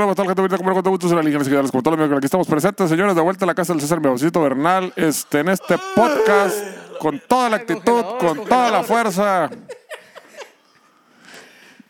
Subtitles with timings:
[0.00, 0.02] ¡Eh!
[0.02, 0.56] Hola, ¿qué tal, gente bonita?
[0.56, 0.82] ¿Cómo no?
[0.82, 3.44] Con gusto, soy Alígenes Seguidores, como todos los amigos, aquí estamos presentes, señores, de vuelta
[3.44, 6.56] a la casa del César Mebocito Bernal, este, en este podcast,
[6.98, 9.50] con toda la actitud, con toda la fuerza.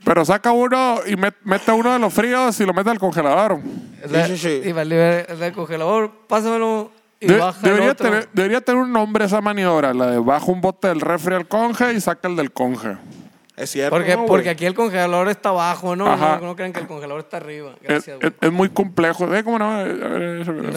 [0.05, 3.61] Pero saca uno y met- mete uno de los fríos y lo mete al congelador.
[4.09, 4.69] Sí, sí, sí.
[4.69, 8.06] Y vale, el del congelador, pásamelo y De- baja el debería, otro.
[8.06, 11.47] tener, debería tener un nombre esa maniobra, la de baja un bote del refri al
[11.47, 12.97] conge y saca el del conge.
[13.60, 13.95] Es cierto.
[13.96, 16.06] Porque, ¿no, porque aquí el congelador está abajo, ¿no?
[16.10, 16.38] Ajá.
[16.41, 17.73] No, no crean que el congelador está arriba.
[17.83, 18.28] Es, Gracias, güey.
[18.28, 19.33] es- es muy complejo.
[19.34, 19.45] ¿Eh?
[19.45, 19.84] ¿Cómo no?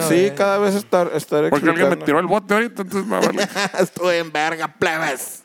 [0.08, 0.34] Sí, eh.
[0.36, 3.48] cada vez estar, estaré Porque alguien me tiró el bote ahorita, entonces me vale.
[3.80, 5.40] Estoy en verga, plebes.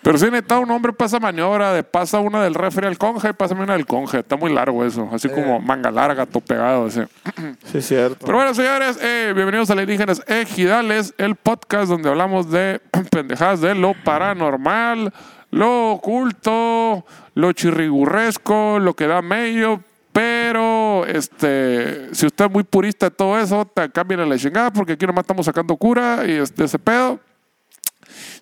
[0.00, 3.28] Pero sí necesita un hombre para esa maniobra de pasa una del refri al conge
[3.28, 4.18] y pásame una del conge.
[4.20, 5.08] Está muy largo eso.
[5.12, 6.86] Así como manga larga, todo pegado.
[6.86, 7.00] Así.
[7.70, 8.24] Sí, es cierto.
[8.26, 12.80] Pero bueno, señores, eh, bienvenidos a Alienígenas Ejidales, el podcast donde hablamos de
[13.12, 15.12] pendejadas de lo paranormal,
[15.52, 19.84] lo oculto, lo chirrigurresco, lo que da medio.
[20.12, 24.94] Pero, este, si usted es muy purista de todo eso, te cambien la chingada porque
[24.94, 27.20] aquí nomás estamos sacando cura y ese pedo.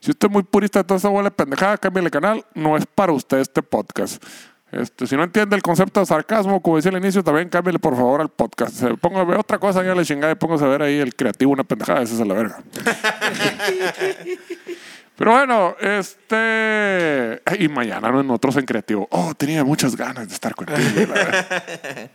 [0.00, 2.44] Si usted es muy purista de toda esa de pendejada, cambie el canal.
[2.54, 4.24] No es para usted este podcast.
[4.72, 7.96] Este, si no entiende el concepto de sarcasmo, como decía al inicio, también cámbiale por
[7.96, 8.72] favor al podcast.
[8.72, 11.14] Se ponga a ver otra cosa, ya le chingada y póngase a ver ahí el
[11.14, 12.62] creativo, una pendejada, esa es la verga.
[15.20, 17.42] Pero bueno, este.
[17.58, 19.06] Y mañana nosotros en creativo.
[19.10, 20.78] Oh, tenía muchas ganas de estar contigo.
[20.80, 22.10] la verdad.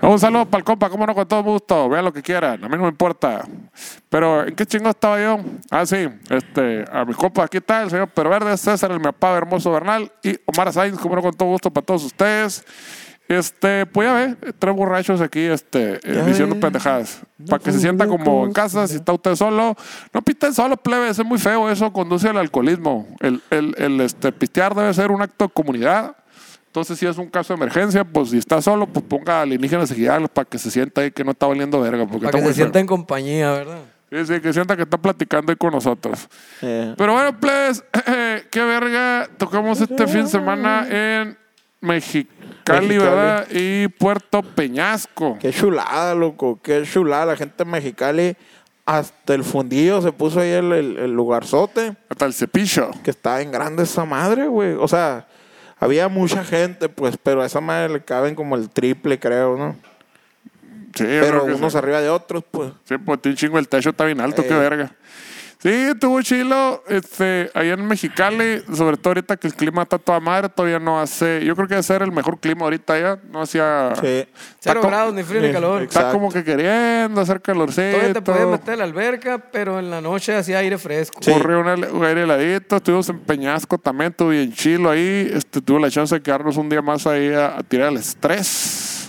[0.00, 1.90] Un saludo para el compa, cómo no, con todo gusto.
[1.90, 3.46] Vean lo que quieran, a mí no me importa.
[4.08, 5.38] Pero, ¿en qué chingo estaba yo?
[5.70, 9.36] Ah, sí, este, a mis compas, aquí está el señor Perverde, César, el mi papá
[9.36, 12.64] hermoso Bernal y Omar Sainz, cómo no, con todo gusto para todos ustedes.
[13.30, 17.20] Este, pues ya ve, tres borrachos aquí, este, eh, diciendo pendejadas.
[17.48, 19.76] Para que se sienta como en casa, si está usted solo.
[20.12, 23.06] No pisten solo, plebes, es muy feo eso, conduce al alcoholismo.
[23.20, 26.16] El, el, el, este, pistear debe ser un acto de comunidad.
[26.66, 30.26] Entonces, si es un caso de emergencia, pues si está solo, pues ponga alienígenas igual
[30.28, 32.08] para que se sienta ahí que no está valiendo verga.
[32.08, 32.80] Porque Para que se sienta feo.
[32.80, 33.78] en compañía, ¿verdad?
[34.10, 36.28] Sí, sí, que sienta que está platicando ahí con nosotros.
[36.62, 37.84] Eh, Pero bueno, pues,
[38.50, 39.28] qué verga.
[39.38, 41.38] Tocamos este fin de semana en
[41.80, 42.28] Mexicali,
[42.88, 42.98] Mexicali.
[42.98, 43.46] ¿verdad?
[43.50, 45.38] Y Puerto Peñasco.
[45.40, 46.60] qué chulada, loco.
[46.62, 47.26] Qué chulada.
[47.26, 48.36] La gente de Mexicali,
[48.84, 51.96] hasta el fundillo se puso ahí el, el, el lugarzote.
[52.08, 52.90] Hasta el cepillo.
[53.02, 54.74] Que está en grande esa madre, güey.
[54.74, 55.26] O sea,
[55.78, 59.76] había mucha gente, pues, pero a esa madre le caben como el triple, creo, ¿no?
[60.94, 61.78] Sí, Pero unos sí.
[61.78, 62.72] arriba de otros, pues.
[62.84, 64.46] Sí, pues un chingo el techo está bien alto, Eh.
[64.48, 64.92] qué verga.
[65.62, 70.18] Sí, estuvo chilo, este, allá en Mexicali, sobre todo ahorita que el clima está toda
[70.18, 73.18] madre, todavía no hace, yo creo que va a ser el mejor clima ahorita ya,
[73.30, 74.26] no hacía, Sí.
[74.58, 75.82] Cero grados, ni frío ni calor.
[75.82, 76.08] exacto.
[76.08, 77.90] está como que queriendo hacer calorcito.
[77.90, 81.20] Todavía te puedes meter a la alberca, pero en la noche hacía aire fresco.
[81.22, 81.30] Sí.
[81.30, 85.30] Corrió un aire heladito, estuvimos en Peñasco también, estuvo bien chilo ahí.
[85.34, 88.99] Este, tuve la chance de quedarnos un día más ahí a, a tirar el estrés.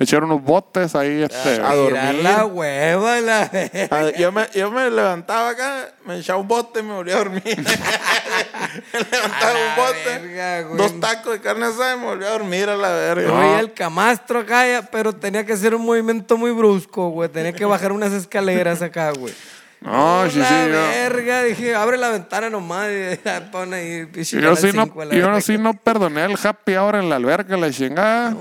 [0.00, 1.22] Echar unos botes ahí.
[1.22, 2.14] Este, a Tirar dormir.
[2.24, 3.50] la hueva, la...
[3.90, 7.18] Ah, Yo me, yo me levantaba acá, me echaba un bote y me volvía a
[7.18, 7.42] dormir.
[7.44, 12.28] me levantaba A la un bote, verga, dos tacos de carne asada y me volvía
[12.28, 13.28] a dormir a la verga.
[13.28, 17.28] Yo veía el camastro acá, ya, pero tenía que hacer un movimiento muy brusco, güey.
[17.28, 19.34] Tenía que bajar unas escaleras acá, güey.
[19.80, 20.54] no, sí, la sí.
[20.54, 25.04] yo- verga, dije, abre la ventana nomás y ya pone ahí Yo, sí no, a
[25.04, 28.34] la yo sí no perdoné el happy hour en la alberca, la chingada.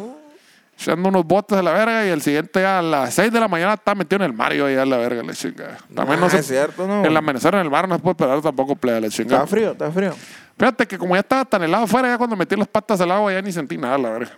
[0.80, 3.74] Echando unos botes a la verga y el siguiente a las 6 de la mañana
[3.74, 5.78] estaba metido en el Mario allá a la verga, la chingada.
[5.94, 7.04] También no, Ah, se, es cierto, ¿no?
[7.04, 9.44] El amanecer en el bar no se puede perder tampoco, playa, la chingada.
[9.44, 10.14] Está frío, está frío.
[10.58, 13.34] Fíjate que como ya estaba tan helado afuera, ya cuando metí las patas al agua
[13.34, 14.32] ya ni sentí nada, la verga.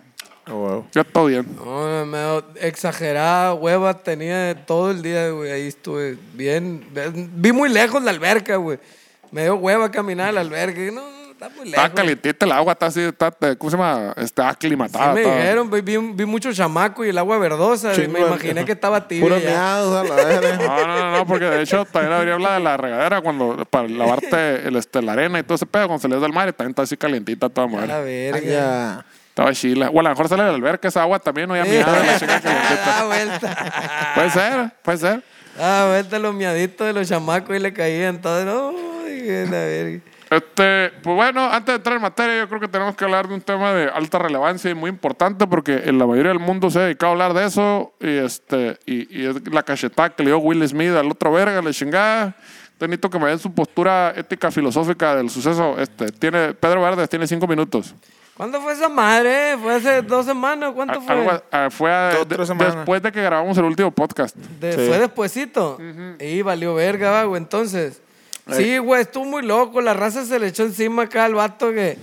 [0.50, 1.46] Oh, Ya todo bien.
[1.64, 5.52] No, me exagerada hueva tenía todo el día, güey.
[5.52, 6.84] Ahí estuve bien.
[7.34, 8.80] Vi muy lejos la alberca, güey.
[9.30, 10.80] Me dio hueva caminar a la alberca.
[10.84, 11.84] Y, No, no, está muy lejos.
[11.84, 14.12] Está calientita el agua, está así, está, ¿cómo se llama?
[14.16, 15.12] Está Sí aclimatada.
[15.14, 17.92] me está- dijeron, vi, vi, vi mucho chamaco y el agua verdosa.
[17.92, 19.24] Chingo me de- imaginé que estaba tibia.
[19.24, 19.50] Puros ya.
[19.50, 20.40] miados a la.
[20.56, 23.88] No, no, no, no, porque de hecho también habría hablado de la regadera cuando para
[23.88, 26.70] lavarte el, este, la arena y todo ese pedo cuando salías del mar y también
[26.72, 28.32] está así calientita toda A la madre.
[28.32, 29.04] verga.
[29.28, 29.88] Estaba chila.
[29.90, 32.18] O a lo mejor sale de la alberca esa agua también, no ya miada, la
[32.18, 33.04] chica Da calientita.
[33.06, 34.12] vuelta.
[34.14, 35.22] Puede ser, puede ser.
[35.56, 38.44] Da vuelta los miaditos de los chamacos y le caían todo.
[38.44, 40.00] No, dije, la verga.
[40.36, 43.34] Este, pues bueno, antes de entrar en materia, yo creo que tenemos que hablar de
[43.34, 46.78] un tema de alta relevancia y muy importante porque en la mayoría del mundo se
[46.78, 50.30] ha dedicado a hablar de eso y este y, y es la cachetada que le
[50.30, 52.34] dio Will Smith al otro verga, le chingada.
[52.80, 55.76] Necesito que me den su postura ética filosófica del suceso.
[55.78, 57.94] Este, tiene, Pedro Verdes tiene cinco minutos.
[58.36, 59.56] ¿Cuándo fue esa madre?
[59.62, 60.72] ¿Fue hace dos semanas?
[60.74, 61.14] ¿Cuánto A- fue?
[61.14, 64.34] algo- a- fue a- Dos, de- después de que grabamos el último podcast.
[64.34, 64.88] De- Sí.
[64.88, 65.78] Fue despuesito.
[66.18, 67.40] Y valió verga, va, güey.
[67.40, 68.02] Entonces,
[68.50, 69.80] sí, güey, estuvo muy loco.
[69.80, 71.96] La raza se le echó encima acá al vato que.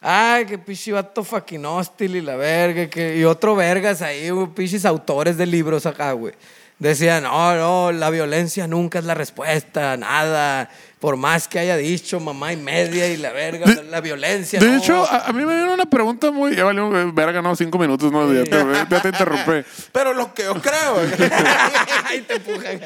[0.00, 2.88] Ay, que pichi vato fucking hostil y la verga.
[2.88, 6.34] Que, y otro vergas ahí, pichis autores de libros acá, güey.
[6.78, 10.70] Decían, no, no, la violencia nunca es la respuesta, nada.
[11.00, 14.60] Por más que haya dicho mamá y media y la verga, De- la violencia.
[14.60, 14.76] De no.
[14.76, 16.54] hecho, a, a mí me vino una pregunta muy.
[16.54, 18.50] Ya valió eh, verga, no, cinco minutos, no, ya te,
[18.90, 19.64] ya te interrumpí.
[19.92, 21.00] Pero lo que yo creo.
[22.04, 22.80] Ay, te empujan.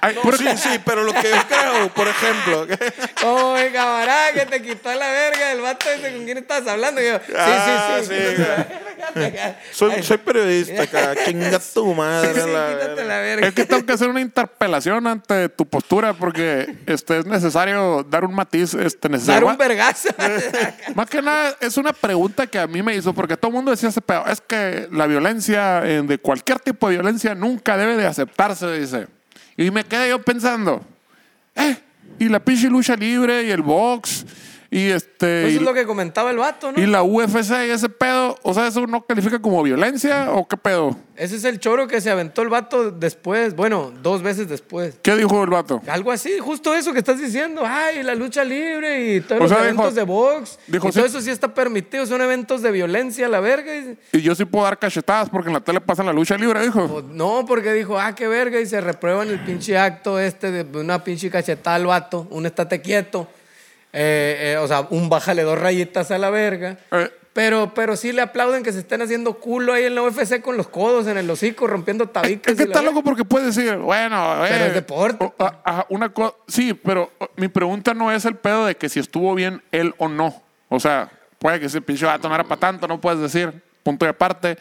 [0.00, 2.66] Ay, No, por- sí, sí, pero lo que yo creo, por ejemplo.
[3.56, 7.00] El camarada que te quitó la verga del vato ese con quien estabas hablando.
[7.00, 8.14] Y yo, sí, Ah, sí, sí.
[8.36, 8.42] sí,
[9.72, 11.14] Soy, soy periodista acá.
[11.24, 12.34] Chinga tu madre.
[12.34, 13.04] Sí, sí, la quítate verga.
[13.04, 13.46] la verga.
[13.48, 18.24] Es que tengo que hacer una interpelación ante tu postura porque este, es necesario dar
[18.24, 19.48] un matiz este, Dar necesario.
[19.48, 20.08] un vergazo.
[20.94, 23.70] Más que nada, es una pregunta que a mí me hizo, porque todo el mundo
[23.70, 24.24] decía ese pedo.
[24.26, 29.06] Es que la violencia, eh, de cualquier tipo de violencia, nunca debe de aceptarse, dice.
[29.56, 30.84] Y me quedé yo pensando,
[31.54, 31.76] eh,
[32.18, 34.24] y la pinche lucha libre y el box
[34.70, 35.42] y este.
[35.44, 36.80] Eso y- es lo que comentaba el vato, ¿no?
[36.82, 40.56] Y la UFC y ese pedo, o sea, ¿eso no califica como violencia o qué
[40.56, 40.96] pedo?
[41.16, 43.56] Ese es el choro que se aventó el vato después.
[43.56, 44.98] Bueno, dos veces después.
[45.02, 45.80] ¿Qué dijo el vato?
[45.88, 47.62] Algo así, justo eso que estás diciendo.
[47.64, 50.58] Ay, la lucha libre y todos O los sea, dijo- eventos de box.
[50.66, 51.08] dijo, y todo sí.
[51.08, 52.04] eso sí está permitido.
[52.04, 53.74] Son eventos de violencia, la verga.
[53.74, 56.60] Y- Y yo sí puedo dar cachetadas porque en la tele pasa la lucha libre,
[56.62, 56.86] dijo.
[56.86, 60.78] Pues no, porque dijo, ah, qué verga, y se reprueban el pinche acto este de
[60.78, 63.26] una pinche cachetada al vato, un estate quieto,
[63.98, 66.76] eh, eh, o sea, un bájale dos rayitas a la verga.
[66.92, 67.10] Eh.
[67.32, 70.58] Pero, pero sí le aplauden que se estén haciendo culo ahí en la UFC con
[70.58, 72.52] los codos en el hocico, rompiendo tabiques.
[72.52, 75.32] Es que está loco porque puedes decir, bueno, Pero es deporte.
[75.38, 79.34] ajá, una cosa, sí, pero mi pregunta no es el pedo de que si estuvo
[79.34, 80.42] bien él o no.
[80.68, 84.04] O sea, puede que ese pinche vato no era para tanto, no puedes decir, punto
[84.04, 84.58] de aparte.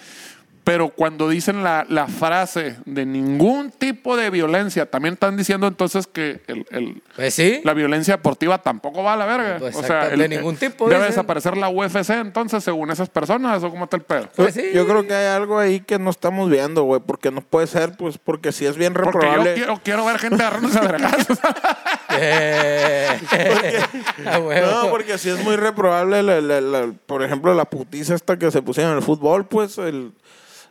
[0.66, 6.08] Pero cuando dicen la, la frase de ningún tipo de violencia, también están diciendo entonces
[6.08, 7.62] que el, el- Pues sí.
[7.64, 9.58] la violencia deportiva tampoco va a la verga.
[9.60, 11.12] Pues o sea, de ningún tipo, Debe dicen.
[11.12, 14.28] desaparecer la UFC entonces, según esas personas, o cómo está el pedo.
[14.36, 14.72] Pues sí.
[14.74, 17.96] Yo creo que hay algo ahí que no estamos viendo, güey, porque no puede ser,
[17.96, 19.54] pues, porque si es bien Porque yo reprobable.
[19.54, 21.40] quiero, quiero ver gente agarrándose a vergazos.
[22.18, 23.20] Eh,
[24.42, 24.72] huevo.
[24.72, 28.52] No, porque si es muy reprobable, la- la- la- por ejemplo, la putiza esta que
[28.52, 30.14] se pusieron en el fútbol, pues, el,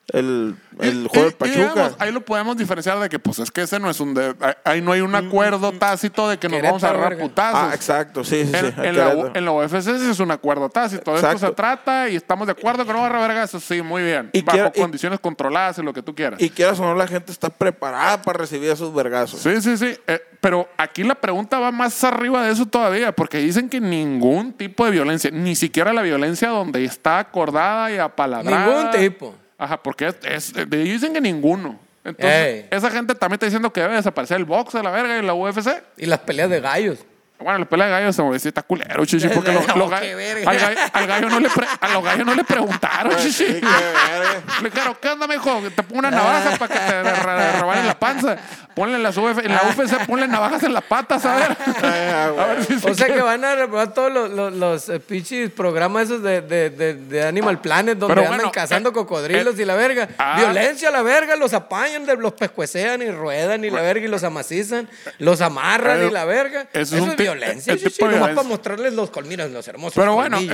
[0.08, 1.58] el, el Y- juego y- del y Pachuca.
[1.74, 4.12] digamos, ahí lo podemos diferenciar de que, pues, es que ese no es un.
[4.14, 4.34] de-
[4.64, 7.60] ahí- no hay un acuerdo tácito de que nos vamos a agarrar putazos.
[7.62, 8.66] ah, exacto, sí, sí, sí.
[8.82, 11.12] En, la, en la UFC sí es un acuerdo tácito.
[11.12, 13.50] De esto se trata y estamos de acuerdo que no va a agarrar vergas.
[13.62, 14.30] Sí, muy bien.
[14.32, 16.40] Y Bajo quiero- y- condiciones controladas y lo que tú quieras.
[16.40, 19.40] Y quieras o no, la gente está preparada para recibir esos vergazos.
[19.40, 19.96] Sí, sí, sí.
[20.06, 24.52] Eh, pero aquí la pregunta va más arriba de eso todavía, porque dicen que ningún
[24.52, 28.66] tipo de violencia, ni siquiera la violencia donde está acordada y apalabrada.
[28.66, 29.34] Ningún tipo.
[29.64, 30.16] Ajá, porque es,
[30.55, 31.78] es- dicen que ninguno.
[32.05, 32.66] Entonces, Ey.
[32.70, 35.32] esa gente también está diciendo que debe desaparecer el box de la verga y la
[35.32, 35.69] UFC.
[35.96, 36.99] Y las peleas de gallos.
[37.38, 40.14] Bueno, la pelea de gallos se sí está culero, chichi, porque los, los ga- qué
[40.14, 40.50] verga.
[40.50, 43.44] al, gallo, al gallo no le pre- a los gallos no le preguntaron, Sí, chichi.
[43.55, 44.43] qué verga.
[44.62, 45.61] Le dijeron, ¿qué onda, mijo?
[45.75, 48.37] Te pongo una navaja para que te re- la panza.
[48.75, 51.57] Ponle las UF en la UFC, ponle navajas en las patas, a ver.
[51.85, 54.88] Ah, A ver si se O sea que van a reprobar todos los, los, los,
[54.88, 58.90] eh, pinches programas esos de, de, de, de Animal Planet donde Pero andan bueno, cazando
[58.90, 60.09] eh, cocodrilos eh, y la verga.
[60.19, 60.37] ah.
[60.38, 64.09] Violencia a la verga, los apañan, de- los pescuecean y ruedan y la verga y
[64.09, 64.88] los amacizan,
[65.19, 66.69] los amarran y la verga.
[66.73, 70.14] eso es Eso es violencia, chichi, de nomás para mostrarles los colmillos, los hermosos Pero
[70.14, 70.49] bueno, eh,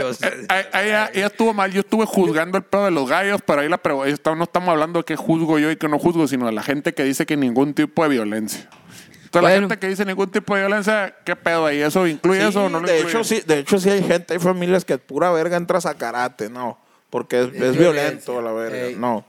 [0.75, 1.71] eh, ya estuvo mal.
[1.73, 5.05] Yo estuve juzgando el pedo de los gallos, pero ahí la no estamos hablando de
[5.05, 7.75] qué juzgo yo y qué no juzgo, sino de la gente que dice que ningún
[7.75, 8.69] tipo de violencia.
[9.25, 9.69] Entonces, la Bueno.
[9.69, 11.81] gente que dice ningún tipo de violencia, ¿qué pedo ahí?
[11.81, 13.15] ¿Eso incluye Sí, eso o no lo de incluye?
[13.17, 16.51] hecho, sí, de hecho, sí hay gente, hay familias que pura verga entras a karate,
[16.51, 16.79] no.
[17.11, 17.79] Porque es, es violencia.
[17.81, 18.97] violento la verga, Ey.
[18.97, 19.25] no.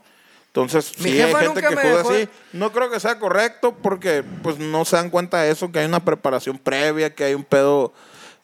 [0.48, 2.28] Entonces, Mi sí hay gente que juega así.
[2.52, 5.86] No creo que sea correcto porque pues no se dan cuenta de eso, que hay
[5.86, 7.92] una preparación previa, que hay un pedo,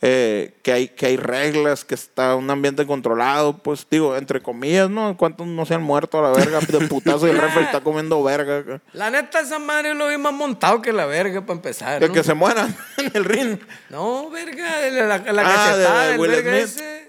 [0.01, 3.59] eh, que, hay, que hay reglas, que está un ambiente controlado.
[3.59, 5.09] Pues digo, entre comillas, ¿no?
[5.09, 7.81] En cuanto no se han muerto a la verga de putazo y el referee está
[7.81, 8.81] comiendo verga.
[8.93, 12.01] La neta, esa madre lo vi más montado que la verga para empezar.
[12.01, 12.15] De ¿no?
[12.15, 13.59] que se mueran en el ring.
[13.91, 16.45] No, verga, la, la, la Ah, cachetada de del Will Smith.
[16.55, 17.08] ese.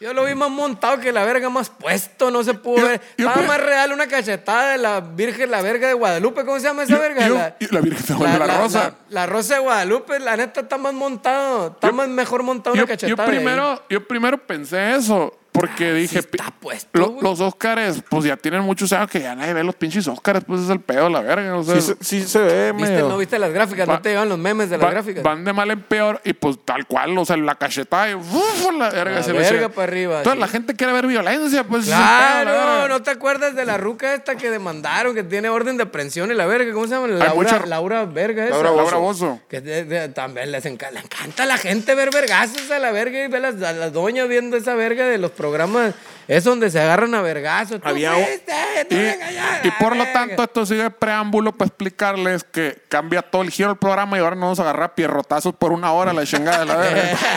[0.00, 3.00] Yo lo vi más montado que la verga, más puesto, no se pudo Yo- ver.
[3.16, 6.44] yo Estaba más real una cachetada de la Virgen, la verga de Guadalupe.
[6.44, 7.28] ¿Cómo se llama esa verga?
[7.28, 8.78] la, la Virgen de la Rosa.
[8.80, 11.68] La, la Rosa de Guadalupe, la neta está más montado.
[11.72, 13.24] Está más mejor montado una cachetada.
[13.26, 18.24] yo primero, yo primero pensé eso, porque dije, está pi- puesto, lo- los Óscares, pues
[18.24, 21.08] ya tienen muchos años que ya nadie ve los pinches Óscares, pues es el pedo,
[21.08, 21.56] la verga.
[21.56, 23.08] O sea, Sí, se- sí se ve ¿Viste, medio.
[23.08, 23.88] ¿No viste las gráficas?
[23.88, 25.22] Va- ¿No te llevan los memes de las va- gráficas?
[25.24, 28.68] van de mal en peor y pues tal cual, o sea, la cachetada y ¡uf!
[28.78, 29.16] la verga.
[29.16, 30.40] La se verga para arriba, Entonces sí.
[30.40, 32.88] la gente quiere ver violencia, pues es el pedo, la Claro, verga.
[32.88, 36.34] ¿no te acuerdas de la ruca esta que demandaron, que tiene orden de aprehensión y
[36.34, 36.72] la verga?
[36.72, 37.08] ¿Cómo se llama?
[37.08, 38.54] Laura, mucha- Laura Verga esa.
[38.54, 39.40] Laura Laura Bozo.
[39.48, 42.92] Que de- de- también les enca- le encanta a la gente ver vergazos a la
[42.92, 45.94] verga y ver las, a las doñas viendo esa verga de los programas.
[46.28, 47.80] Es donde se agarran a vergazos.
[47.80, 48.52] Tú Había un- fuiste,
[48.88, 49.16] tú Y, me
[49.64, 53.78] y por lo tanto, esto sigue preámbulo para explicarles que cambia todo el giro del
[53.78, 56.66] programa y ahora nos vamos a agarrar a pierrotazos por una hora la chingada de
[56.66, 57.18] la verga.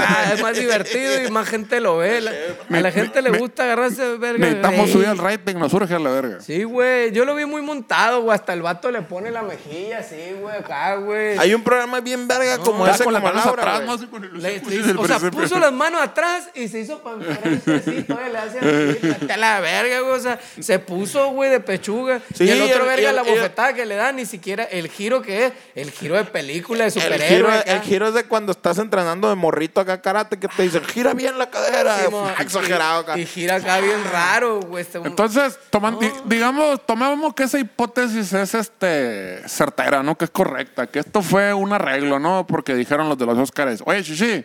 [0.00, 2.20] Ah, es más divertido y más gente lo ve.
[2.20, 4.38] La- a la gente le me- gusta agarrarse de verga.
[4.38, 6.40] Necesitamos subir el rating, nos surge a la verga.
[6.40, 7.10] Sí, güey.
[7.12, 8.34] Yo lo vi muy montado, güey.
[8.34, 11.38] Hasta el vato le pone la mejilla así, güey, acá, güey.
[11.38, 13.82] Hay un programa bien verga como ese con las manos atrás.
[13.84, 13.92] ¿no?
[13.92, 16.80] Así con el- Le- con le- el o sea, puso las manos atrás y se
[16.80, 18.58] hizo para enfrente así, todavía le hace
[19.18, 20.12] así, a la verga, güey.
[20.14, 22.20] O sea, se puso, güey, de pechuga.
[22.34, 24.64] Sí, y el otro el- verga, el- la el- bofetada que le da, ni siquiera
[24.64, 27.62] el giro que es, el giro de película, de El superhéroe.
[27.66, 31.14] el giro es de cuando estás entrenando de morrito acá karate que te dicen gira
[31.14, 31.98] bien la cadera.
[31.98, 33.18] Sí, mo- exagerado acá.
[33.18, 34.82] Y, y gira acá bien raro, güey.
[34.82, 40.16] este- Entonces, toman, di- digamos, tomamos que esa hipótesis es este certera, ¿no?
[40.16, 42.46] Que es correcta, que esto fue un arreglo, ¿no?
[42.46, 44.44] Porque dijeron los de los Óscares, oye, chichi,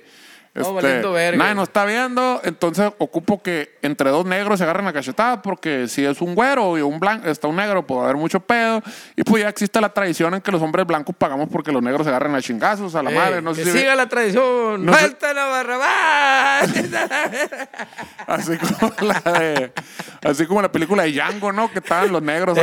[0.55, 1.37] este, valiendo verga.
[1.37, 5.87] nadie nos está viendo, entonces ocupo que entre dos negros se agarren la cachetada, porque
[5.87, 8.81] si es un güero y un blanco, está un negro, puede haber mucho pedo,
[9.15, 12.03] y pues ya existe la tradición en que los hombres blancos pagamos porque los negros
[12.05, 13.79] se agarren a chingazos, a la Eh, madre, no que sé si...
[13.79, 14.85] siga la tradición.
[14.85, 16.69] no sé- ¡Falta la barrabás!
[18.27, 19.71] Así como la de-
[20.23, 21.69] así como la película de Django, ¿no?
[21.71, 22.57] Que estaban los negros.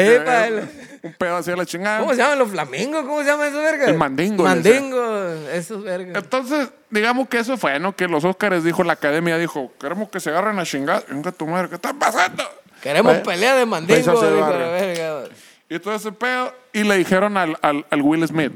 [1.02, 2.00] Un pedo así a la chingada.
[2.00, 3.02] ¿Cómo se llaman los flamingos?
[3.04, 3.88] ¿Cómo se llama esos vergas?
[3.88, 6.22] El mandingo, Mandingo, esos vergas.
[6.22, 7.96] Entonces, digamos que eso fue, ¿no?
[7.96, 11.04] Que los Óscares dijo, la academia dijo, queremos que se agarren a chingar.
[11.08, 12.44] Venga tu madre, ¿qué está pasando?
[12.82, 15.24] Queremos Eh, pelea de mandingo, la verga.
[15.68, 16.52] Y todo ese pedo.
[16.72, 18.52] Y le dijeron al, al, al Will Smith,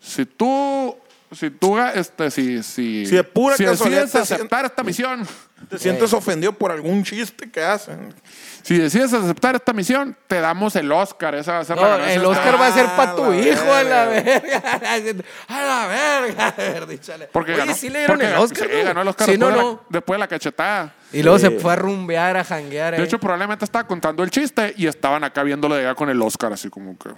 [0.00, 0.96] si tú,
[1.32, 5.26] si tú, este, si, si, Si de pura si casualidad decides te aceptar esta misión,
[5.68, 8.14] Te sientes ofendido por algún chiste que hacen.
[8.62, 11.34] si decides aceptar esta misión, te damos el Oscar.
[11.34, 12.96] Esa va a ser la No, ganancia el de esta- Oscar va a ser Ah,
[12.96, 14.80] para tu la hijo, a la verga.
[15.48, 16.46] A la verga.
[16.48, 17.28] A ver, díchale.
[17.30, 18.84] Porque Oye, ganó, sí le dieron porque el ganó- Oscar, sí, ¿no?
[18.84, 19.84] ganó el Oscar Sí, no, después, de la, no.
[19.90, 20.94] después de la cachetada.
[21.12, 22.92] Y luego se fue a rumbear, a janguear.
[22.94, 23.04] De ahí.
[23.04, 26.52] hecho, probablemente estaba contando el chiste y estaban acá viéndolo de allá con el Oscar,
[26.52, 27.10] así como que.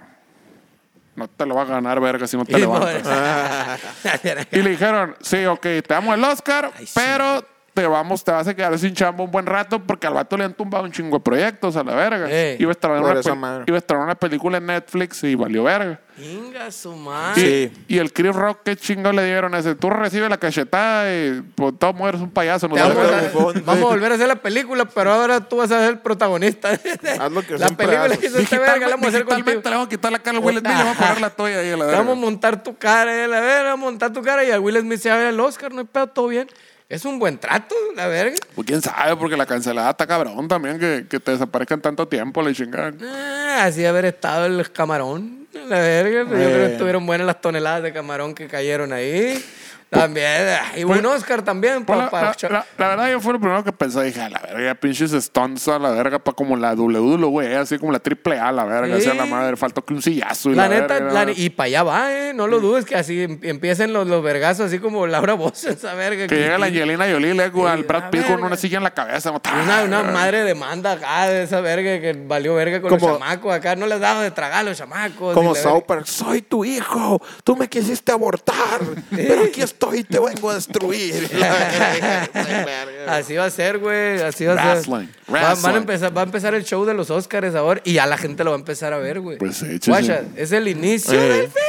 [1.15, 3.01] No te lo va a ganar, verga, si no te Y levantas.
[3.03, 6.93] por- Y le dijeron, sí, ok, te damos el Oscar, Ay, sí.
[6.95, 10.37] pero te vamos, te vas a quedar sin chamba un buen rato porque al vato
[10.37, 12.29] le han tumbado un chingo de proyectos a la verga.
[12.29, 12.57] Ey.
[12.59, 15.99] Iba a estrenar una, iba a estrenar una película en Netflix y valió verga.
[16.19, 17.41] Inga su Y, madre.
[17.41, 17.85] Sí.
[17.87, 19.73] y el Chris Rock, qué chingo le dieron ese.
[19.73, 22.67] Tú recibes la cachetada y pues todo mueres un payaso.
[22.67, 25.79] No vamos, a, vamos a volver a hacer la película, pero ahora tú vas a
[25.79, 26.69] ser el protagonista.
[27.19, 29.61] Haz lo que la película que hizo este verga, la vamos a hacer contigo.
[29.63, 31.29] le vamos a quitar la cara al Will Smith y le vamos a poner la
[31.31, 31.99] tuya ahí a la verga.
[32.01, 34.59] vamos a montar tu cara, eh, la verga, vamos a montar tu cara y a
[34.59, 36.47] Will Smith se va a ver el Oscar, no hay pedo, todo bien.
[36.93, 38.35] Es un buen trato, la verga.
[38.53, 42.43] Pues quién sabe, porque la cancelada está cabrón también, que, que te desaparezcan tanto tiempo,
[42.43, 42.93] la chingada.
[43.03, 46.19] Ah, así haber estado el camarón, la verga.
[46.19, 49.43] Yo creo que estuvieron buenas las toneladas de camarón que cayeron ahí.
[49.93, 51.85] También, ah, y un Oscar también.
[51.85, 54.03] Pues pa- la, pa- la- la- la verdad, yo fue lo primero que pensé.
[54.03, 57.91] Dije, a la verga, pinches stunts a la verga, para como la WWE, así como
[57.91, 59.29] la triple A, la verga, así a la Sí.
[59.29, 59.55] madre.
[59.57, 62.33] Faltó que un sillazo y La la, neta, verga, y para allá va, ¿eh?
[62.33, 65.93] No lo dudes que así em- empiecen los, los vergazos, así como Laura Bosch, esa
[65.93, 66.27] verga.
[66.27, 68.91] Que llega la Angelina Jolie, le Sí, al Brad Pitt con una silla en la
[68.93, 69.31] cabeza.
[69.31, 69.41] ¿no?
[69.63, 73.53] Una, una madre demanda acá de esa verga que valió verga con Como- los chamacos.
[73.53, 75.33] Acá no les daba de tragar a los chamacos.
[75.33, 78.79] Como South soy tu hijo, tú me quisiste abortar,
[79.11, 81.29] pero aquí estoy y te vengo a destruir.
[83.07, 84.21] Así va a ser, güey.
[84.21, 84.89] Así va a ser.
[84.89, 87.93] Wrestling, Va, van a empezar, va a empezar el show de los Oscars ahora y
[87.93, 89.37] ya la gente lo va a empezar a ver, güey.
[89.37, 91.27] Pues sí, sí, Guacha, es el inicio Eh.
[91.29, 91.61] del fin.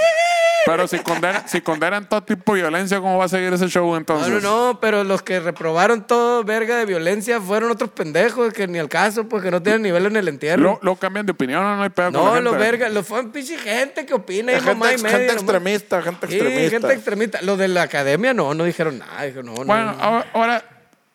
[0.66, 3.86] Pero si condenan, si condenan todo tipo de violencia, ¿cómo va a seguir ese show
[3.90, 4.42] No, entonces?
[4.42, 8.78] no, no, pero los que reprobaron todo verga de violencia fueron otros pendejos que ni
[8.78, 10.78] al caso, pues que no tienen nivel en el entierro.
[10.82, 14.06] Luego cambian de opinión, no, no hay pedo No, los vergas, los fue pinche gente
[14.06, 15.18] que opina y Gente mamá y ex- media.
[15.18, 15.42] gente nomás.
[15.42, 16.70] extremista, gente Sí, extremista.
[16.70, 17.42] gente extremista.
[17.42, 19.22] Los de la academia no, no dijeron nada.
[19.24, 20.02] Dijo, no, no, Bueno, no.
[20.02, 20.64] ahora, ahora,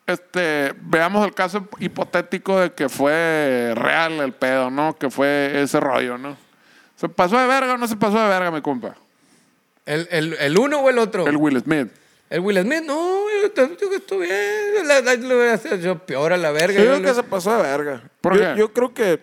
[0.06, 4.96] este, veamos el caso hipotético de que fue real el pedo, ¿no?
[4.96, 6.36] Que fue ese rollo, ¿no?
[6.96, 8.94] ¿Se pasó de verga o no se pasó de verga, mi compa?
[9.86, 11.26] ¿El, el, el uno o el otro?
[11.26, 11.88] El Will Smith.
[12.28, 13.24] El Will Smith, no,
[13.56, 14.86] digo que estoy bien.
[14.86, 16.78] La, la, le hubiera hecho peor a la verga.
[16.78, 18.02] Yo Yo creo que se pasó de verga.
[18.20, 18.58] ¿Por yo, qué?
[18.58, 19.20] yo creo que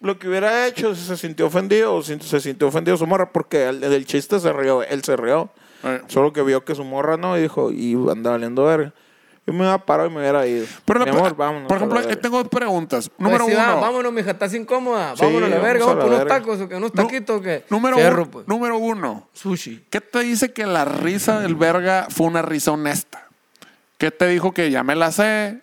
[0.00, 3.32] lo que hubiera hecho si se sintió ofendido o si se sintió ofendido su morra
[3.32, 5.50] porque el, del chiste se rió, él se rió.
[5.82, 6.02] Eh.
[6.06, 8.92] Solo que vio que su morra no y dijo, y anda valiendo verga.
[9.46, 10.64] Yo me hubiera parado y me hubiera ido.
[10.86, 11.68] Pero la- Mi amor, vámonos.
[11.68, 13.10] por ejemplo, eh, tengo dos preguntas.
[13.10, 13.80] Pues Número uno.
[13.80, 15.14] vámonos, mija, estás incómoda.
[15.16, 16.34] Sí, vámonos a la verga, vamos por unos verga.
[16.38, 17.64] tacos o que unos taquitos o qué.
[17.68, 18.48] Número, uno, pues.
[18.48, 19.28] número uno.
[19.34, 19.84] Sushi.
[19.90, 23.26] ¿Qué te dice que la risa del verga fue una risa honesta?
[23.98, 25.60] ¿Qué te dijo que ya me la sé?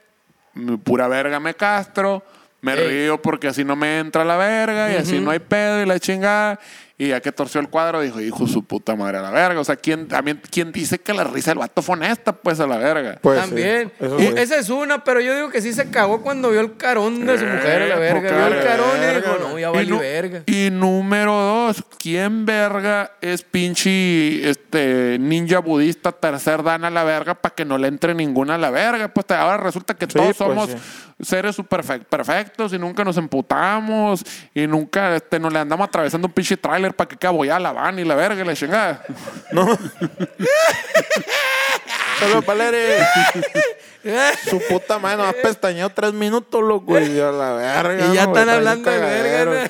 [0.54, 2.24] mi Pura verga me castro.
[2.62, 2.88] Me Ey.
[3.06, 6.00] río porque así no me entra la verga y así no hay pedo y la
[6.00, 6.60] chingada.
[7.02, 9.60] Y ya que torció el cuadro, dijo, hijo su puta madre a la verga.
[9.60, 12.32] O sea, ¿quién, también, ¿quién dice que la risa del vato fue honesta?
[12.32, 13.18] Pues a la verga.
[13.22, 13.92] Pues sí, También.
[14.20, 17.26] Y esa es una, pero yo digo que sí se cagó cuando vio el carón
[17.26, 18.14] de su Eh, mujer a la verga.
[18.20, 20.44] porque Vio el vale carón y verga, dijo, no, ya Y valió nu- verga.
[20.46, 27.34] Y número dos, ¿quién verga es pinche este, ninja budista tercer dan a la verga
[27.34, 29.08] para que no le entre ninguna a la verga?
[29.08, 30.76] Pues te- ahora resulta que Sí, todos pues, somos sí.
[31.24, 36.34] seres super perfectos y nunca nos emputamos y nunca este, nos le andamos atravesando un
[36.34, 36.58] pinche
[36.92, 39.04] tráiler para que quede abollada la van y la verga y la chingada.
[39.52, 39.78] No.
[42.20, 42.78] Saludos, Paleri.
[44.50, 47.00] Su puta madre nos ha pestañeado tres minutos, loco.
[47.00, 48.08] Y a la verga.
[48.08, 49.70] Y ya no, están hablando de verga.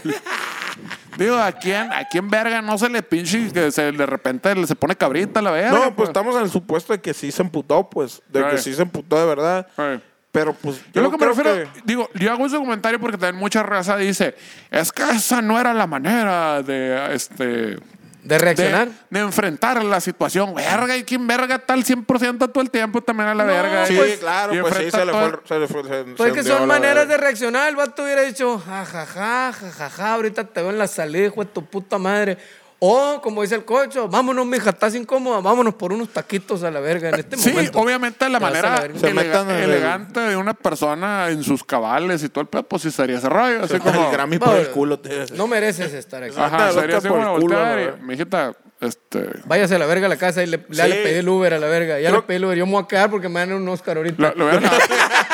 [1.17, 4.65] Digo, ¿a quién, ¿a quién verga no se le pinche que se, de repente le-
[4.65, 5.71] se pone cabrita a la verga?
[5.71, 8.21] No, pues estamos en el supuesto de que sí se emputó, pues.
[8.29, 9.67] De que sí se emputó de verdad.
[9.77, 10.01] Ay.
[10.31, 10.79] Pero pues.
[10.93, 14.35] Yo lo que me refiero, digo, yo hago ese comentario porque también mucha raza dice,
[14.69, 17.77] es que esa no era la manera de, este,
[18.23, 18.87] De reaccionar.
[18.87, 20.55] de, de enfrentar la situación.
[20.55, 23.85] Verga, y quién verga tal 100% todo el tiempo también a la No, verga.
[23.85, 25.39] Sí, y- pues- claro, pues sí, se le fue.
[25.43, 27.67] Se le fue se- Pues se que son maneras de reaccionar.
[27.67, 31.65] El vato hubiera dicho, jajaja, jajaja, ahorita te veo en la salida, hijo de tu
[31.65, 32.37] puta madre.
[32.83, 36.79] O, como dice el cocho, vámonos, mija, estás incómoda, vámonos por unos taquitos a la
[36.79, 37.79] verga en este Sí, momento.
[37.79, 38.81] obviamente la a la manera.
[38.99, 42.47] Se elega- metan en el- elegante de una persona en sus cabales y todo el
[42.47, 43.63] pedo, pues sí sería ese rollo.
[43.65, 44.99] Así como, El Grammy por el No, culo.
[44.99, 46.33] te- No mereces estar aquí.
[46.35, 49.29] ajá, sería así por el como culo, voltear y, la mijita, este...
[49.45, 50.89] Váyase a la verga a la casa y le, ya Sí.
[50.89, 51.99] le pedí el Uber a la verga.
[51.99, 52.57] Ya Creo- le pedí el Uber.
[52.57, 54.15] Yo me voy a quedar porque me dan un Oscar ahorita.
[54.19, 54.63] Lo, lo hubieran-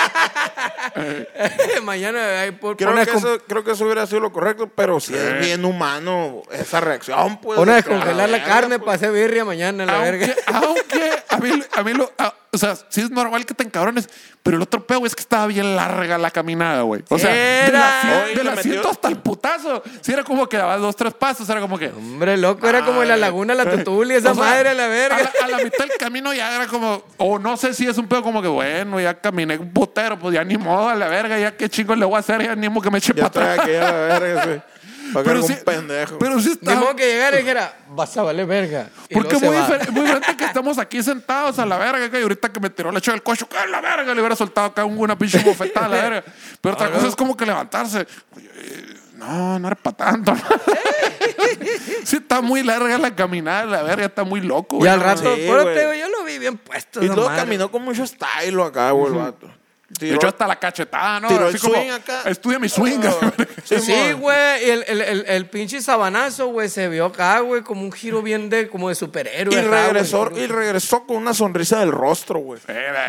[1.84, 5.14] Mañana ahí por, Creo que, eso, creo que eso hubiera sido lo correcto, pero sí
[5.16, 7.58] es bien humano esa reacción, pues.
[7.58, 8.86] pon a de que descongelar la carne pues.
[8.86, 10.36] para hacer birria mañana la aunque, verga.
[10.54, 14.10] aunque a mí, a mí lo, a- o sea, sí es normal que te encabrones,
[14.42, 17.04] pero el otro pedo es que estaba bien larga la caminada, güey.
[17.10, 18.26] O sea, del Era.
[18.36, 19.84] del le asiento hasta el putazo.
[20.02, 21.88] Sí, era como que dabas dos, tres pasos, era como que.
[21.90, 24.88] Hombre, loco, era como en la laguna la tutuli, esa O sea, madre a la
[24.88, 25.18] verga.
[25.18, 27.98] A la, a la mitad del camino ya era como, o no sé si es
[27.98, 31.08] un pedo como que, bueno, ya caminé un putero, pues ya ni modo a la
[31.08, 33.30] verga, ya qué chingo le voy a hacer, ya ni modo que me eche Ya
[33.30, 33.60] para atrás.
[33.68, 34.62] aquí a la verga, sí.
[35.24, 36.18] Pero algún sí, pendejo.
[36.20, 36.76] pero sí Ni está.
[36.76, 38.90] modo que llegara y dijera, vas a valer verga.
[39.10, 39.68] Y Porque muy, se va.
[39.68, 42.92] difer- muy diferente que estamos aquí sentados a la verga, que ahorita que me tiró
[42.92, 45.86] la hecho del coche, que a la verga, le hubiera soltado acá una pinche bofetada
[45.86, 46.24] a la verga.
[46.62, 48.08] Pero otra cosa es como que levantarse.
[49.16, 50.34] No, no era para tanto.
[52.04, 54.76] sí, está muy larga la caminada, la verga, está muy loco.
[54.78, 54.92] Y güey.
[54.92, 55.66] al rato, Sí, güey.
[55.74, 57.02] te digo, yo lo vi bien puesto.
[57.04, 57.42] Y luego madre.
[57.42, 59.50] caminó con mucho style acá, güey, el vato.
[59.90, 61.30] De hecho, hasta la cachetada, ¿no?
[61.30, 62.22] tiró el como, swing acá.
[62.26, 63.00] estudia mi swing.
[63.64, 67.64] Sí, Sí, güey, y el, el, el, el pinche sabanazo, güey, se vio acá, güey,
[67.64, 69.54] como un giro bien de, como de superhéroe.
[69.54, 72.62] Y acá, regresó, y regresó con una sonrisa del rostro, güey.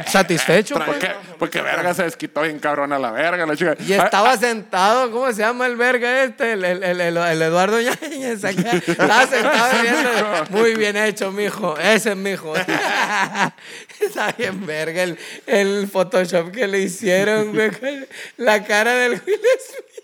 [0.06, 0.86] Satisfecho, pues.
[0.88, 3.76] Porque, porque verga se desquitó bien cabrón a la verga, la chica.
[3.78, 6.52] Y estaba sentado, ¿cómo se llama el verga este?
[6.52, 8.70] El, el, el, el- el Eduardo Ñañez acá.
[8.86, 10.10] Estaba sentado viendo.
[10.50, 11.76] Muy bien hecho, mijo.
[11.78, 12.54] Ese es mijo.
[14.00, 18.06] Está bien verga el, el Photoshop que le hicieron, güey.
[18.36, 19.98] La cara del Will Smith.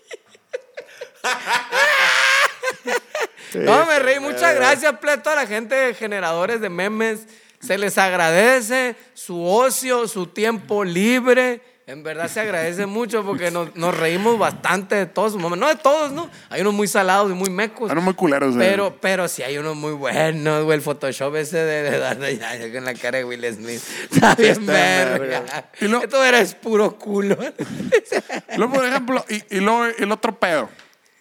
[3.53, 4.19] No, me reí.
[4.19, 7.21] Muchas gracias, ple, a toda la gente, generadores de memes.
[7.59, 11.61] Se les agradece su ocio, su tiempo libre.
[11.87, 15.67] En verdad se agradece mucho porque nos, nos reímos bastante de todos sus momentos.
[15.69, 16.31] No de todos, ¿no?
[16.49, 17.91] Hay unos muy salados y muy mecos.
[17.91, 18.67] Eran muy culeros, güey.
[18.67, 20.77] Pero, pero sí hay unos muy buenos, güey.
[20.77, 23.83] El Photoshop ese de, de Eduardo Yáñez con la cara de Will Smith.
[24.11, 25.69] Está bien verga.
[25.79, 27.37] Y lo- Esto eres puro culo.
[28.57, 30.69] Luego, por ejemplo, y, y luego el otro pedo.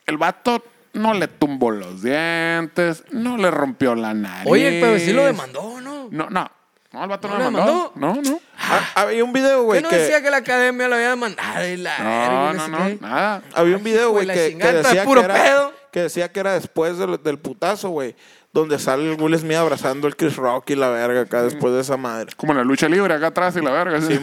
[0.07, 4.51] El vato no le tumbó los dientes, no le rompió la nariz.
[4.51, 6.09] Oye, pero sí lo demandó, ¿no?
[6.11, 6.51] No, no.
[6.95, 7.93] No, el vato no, ¿No le lo mandó.
[7.97, 8.41] No, no.
[8.59, 9.97] Ah, había un video, Yo güey, no que...
[9.97, 12.99] decía que la academia lo había demandado y la verga, No, no, no, qué.
[13.01, 13.43] nada.
[13.55, 15.73] Había un video, güey, la que, que decía puro que, era, pedo.
[15.91, 18.15] que decía que era después del, del putazo, güey.
[18.53, 21.81] Donde sale el Will Smith abrazando el Chris Rock y la verga acá después de
[21.81, 22.31] esa madre.
[22.37, 24.01] Como en la lucha libre acá atrás y la verga.
[24.01, 24.17] ¿sí?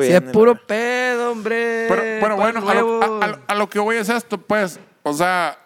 [0.00, 1.86] Sí, es puro pedo, hombre.
[1.88, 4.78] Pero, pero bueno, a lo, a- a- a lo que voy es esto, pues.
[5.02, 5.58] O sea,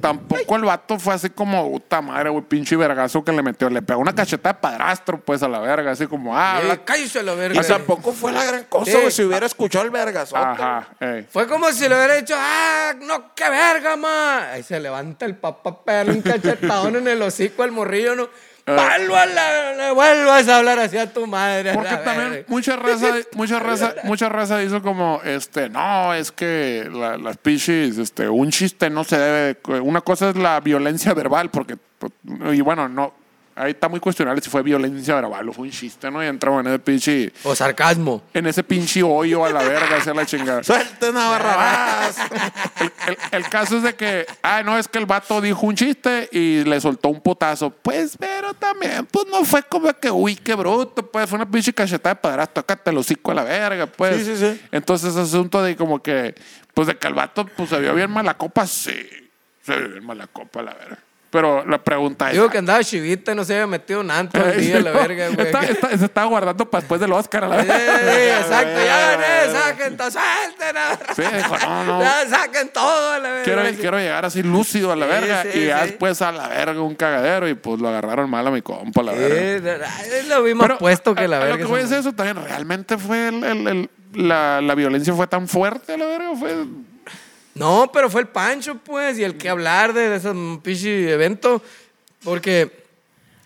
[0.00, 3.68] tampoco el vato fue así como, puta madre, güey, pinche vergazo que le metió.
[3.70, 5.92] Le pegó una cacheta de padrastro, pues, a la verga.
[5.92, 7.60] Así como, ah, Eh, la- cállese la verga.
[7.62, 8.98] Y tampoco fue la gran cosa, Sí.
[8.98, 10.40] güey, si hubiera escuchado el vergazote.
[10.40, 11.26] Ajá, ey.
[11.30, 14.50] Fue como si le hubiera dicho, ah, no, qué verga, ma.
[14.52, 18.28] Ahí se levanta el papá a pegarle un cachetadón en el hocico al morrillo, ¿no?
[18.66, 21.74] Vuelvo a la- le vuelvas a hablar así a tu madre.
[21.74, 22.44] Porque también verga.
[22.48, 27.98] mucha raza, mucha raza, mucha raza hizo como, este, no, es que la- las pichis,
[27.98, 32.12] este, un chiste no se debe, una cosa es la violencia verbal, porque, pues,
[32.54, 33.12] y bueno, no,
[33.56, 36.22] ahí está muy cuestionable si fue violencia verbal o fue un chiste, ¿no?
[36.22, 38.22] Y entramos en ese pinche, O sarcasmo.
[38.34, 40.62] en ese pinche hoyo a la verga, hacia la chingada.
[40.64, 42.16] Suelten a Barrabás.
[42.80, 45.74] El, el- el caso es de que, ah, no, es que el vato dijo un
[45.76, 47.70] chiste y le soltó un putazo.
[47.70, 51.72] Pues, pero también, pues no fue como que, uy, qué bruto, pues fue una pinche
[51.72, 54.24] cachetada de padrastro, tócate el hocico a la verga, pues.
[54.24, 54.60] Sí, sí, sí.
[54.72, 56.34] Entonces, asunto de como que,
[56.74, 58.94] pues de que el vato, pues se vio bien mala copa, sí.
[59.62, 60.98] Se vio bien mala copa, la verga.
[61.34, 62.34] Pero la pregunta es.
[62.34, 65.28] Digo que andaba chivita y no se había metido nada todo el día, la verga,
[65.30, 65.46] güey.
[65.48, 68.38] Está- está- se estaba guardando para después del Oscar a la Sí, verga.
[68.38, 70.76] exacto, ya gané, saquen todo, suelten.
[70.76, 72.00] a- Sí, dijo, no, no.
[72.02, 73.42] Ya saquen todo, a la verga.
[73.44, 73.76] Quiero, Sí.
[73.80, 75.86] quiero llegar así lúcido a la Sí, verga sí, y ya sí.
[75.88, 79.10] después a la verga un cagadero y pues lo agarraron mal a mi compa, la
[79.12, 79.90] verga.
[80.04, 81.54] Sí, lo vi más Pero puesto que a- la a verga.
[81.54, 85.12] Lo que voy a decir eso también, ¿realmente fue el, el- el- la, la violencia
[85.14, 86.28] fue tan fuerte a la verga?
[86.38, 86.54] Fue,
[87.54, 91.62] No, pero fue el Pancho, pues, y el que hablar de ese pinche evento,
[92.24, 92.84] porque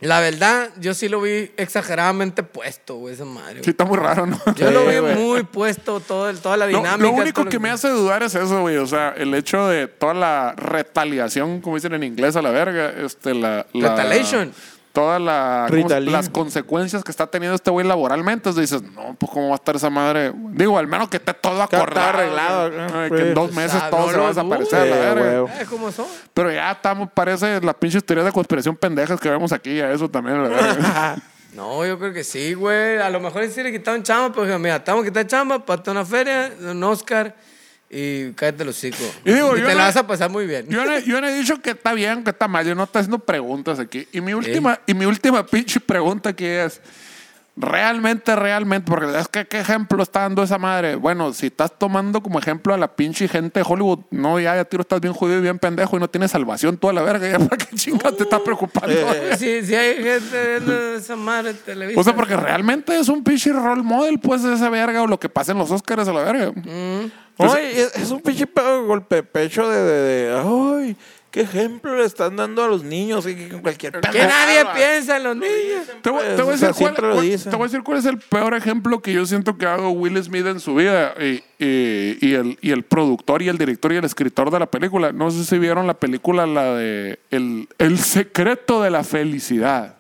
[0.01, 3.63] la verdad, yo sí lo vi exageradamente puesto, güey, esa madre.
[3.65, 4.41] sí, está muy raro, ¿no?
[4.57, 5.15] Yo lo vi güey.
[5.17, 6.97] muy puesto, todo el- toda la Lo, dinámica.
[6.97, 8.77] lo único que me hace dudar es eso, güey.
[8.77, 12.91] O sea, el hecho de toda la retaliación, como dicen en inglés, a la verga.
[13.05, 14.53] Este, la, la- Retaliation.
[14.99, 16.13] Todas la, ¿cómo se- Ritalin.
[16.13, 18.49] las consecuencias que está teniendo este güey laboralmente.
[18.49, 20.33] Entonces dices, no, pues cómo va a estar esa madre.
[20.53, 22.09] Digo, al menos que esté todo está acordado.
[22.09, 25.61] arreglado, Ay, que en dos meses Ah, todo no se va a desaparecer la verga.
[25.61, 26.07] Eh, ¿Cómo son?
[26.35, 30.09] Pero ya estamos, parece las pinches teorías de conspiración pendejas que vemos aquí, a eso
[30.09, 31.17] también, la verga.
[31.55, 32.99] No, yo creo que sí, güey.
[32.99, 36.53] A lo mejor sí le quitaron chamba, pero mira, a quitar chamba, para una feria,
[36.61, 37.35] un Oscar
[37.91, 38.99] y cállate los hocico.
[39.25, 40.67] Y digo, yo te no- la vas a pasar muy bien.
[40.69, 42.67] Yo no, he- yo no he dicho que está bien, que está mal.
[42.67, 44.07] Yo no estoy haciendo preguntas aquí.
[44.13, 46.81] Y mi última, y mi última pinche pregunta aquí es:
[47.57, 50.95] realmente, realmente, porque es que qué ejemplo está dando esa madre.
[50.95, 54.65] Bueno, si estás tomando como ejemplo a la pinche gente de Hollywood, no, ya, ya
[54.65, 57.27] tiro, estás bien jodido y bien pendejo y no tienes salvación toda la verga.
[57.29, 58.95] Ya, ¿para qué chingas te estás preocupando?
[59.37, 62.01] Si, si hay gente viendo esa madre en televisión.
[62.01, 65.19] O sea, porque realmente es un pinche role model, pues, de esa verga o lo
[65.19, 66.53] que pasa en los Oscars a la verga.
[67.39, 68.47] Oye, es, es un pinche
[68.87, 70.97] golpe de pecho de, de, de, ay,
[71.31, 75.23] qué ejemplo le están dando a los niños y que cualquier Que nadie piensa en
[75.25, 75.87] los niños.
[76.03, 77.51] Te voy, Pues, te voy a o sea, decir cuál, siempre lo cuál- dicen.
[77.51, 79.91] te voy a decir cuál es el peor ejemplo que yo siento que ha dado
[79.91, 83.93] Will Smith en su vida y, y- y el, y el productor y el director
[83.93, 85.13] y el escritor de la película.
[85.13, 89.98] No sé si vieron la película, la de El, el secreto de la felicidad.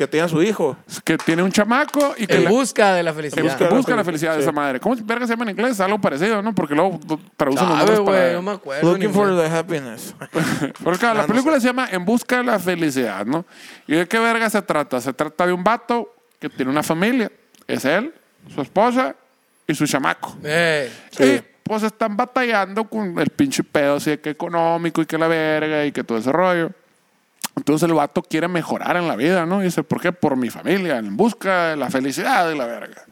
[0.00, 0.78] Que tiene a su hijo.
[1.04, 3.42] Que tiene un chamaco y que En busca de la en felicidad.
[3.42, 4.42] busca, de la busca la felicidad, felicidad de sí.
[4.44, 4.80] esa madre.
[4.80, 5.78] ¿Cómo verga se llama en inglés?
[5.78, 6.54] Algo parecido, ¿no?
[6.54, 6.98] Porque luego
[7.36, 8.18] traducen los ¿Sabe, nombres para...
[8.22, 8.32] güey?
[8.36, 8.92] No me acuerdo.
[8.92, 10.14] Looking for the happiness.
[10.82, 13.44] Porque claro, la Ah, no película se llama En busca de la felicidad, ¿no?
[13.86, 15.02] ¿Y de qué verga se trata?
[15.02, 17.30] Se trata de un vato que tiene una familia.
[17.66, 18.14] Es él,
[18.54, 19.14] su esposa
[19.66, 20.34] y su chamaco.
[20.42, 25.18] Eh, Y pues están batallando con el pinche pedo así de que económico y que
[25.18, 26.70] la verga y que todo ese rollo.
[27.60, 29.60] Entonces el vato quiere mejorar en la vida, ¿no?
[29.60, 30.12] Y dice, ¿por qué?
[30.12, 33.02] Por mi familia, en busca de la felicidad y la verga.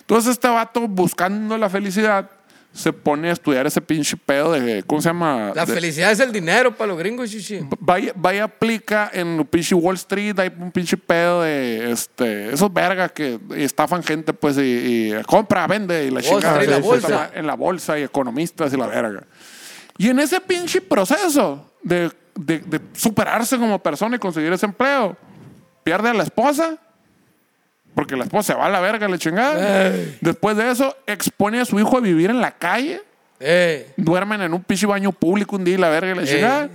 [0.00, 2.28] Entonces este vato buscando la felicidad
[2.74, 5.52] se pone a estudiar ese pinche pedo de, ¿cómo se llama?
[5.54, 7.60] la De- felicidad es el dinero para los gringos, chichi.
[7.78, 13.12] Vaya, vaya aplica en pinche Wall Street, hay un pinche pedo de este, esos vergas
[13.12, 16.60] que estafan gente, pues, y, y compra, vende, y la chingada.
[16.60, 17.30] Street, la bolsa.
[17.34, 19.22] En la bolsa, y economistas y la verga.
[19.98, 25.16] Y en ese pinche proceso de, de- de superarse como persona y conseguir ese empleo,
[25.84, 26.76] pierde a la esposa.
[27.94, 29.92] Porque la esposa se va a la verga, la chingada.
[30.22, 33.02] Después de eso, expone a su hijo a vivir en la calle.
[33.44, 36.70] Eh, Duermen en un pinche baño público un día y la verga y la chingada.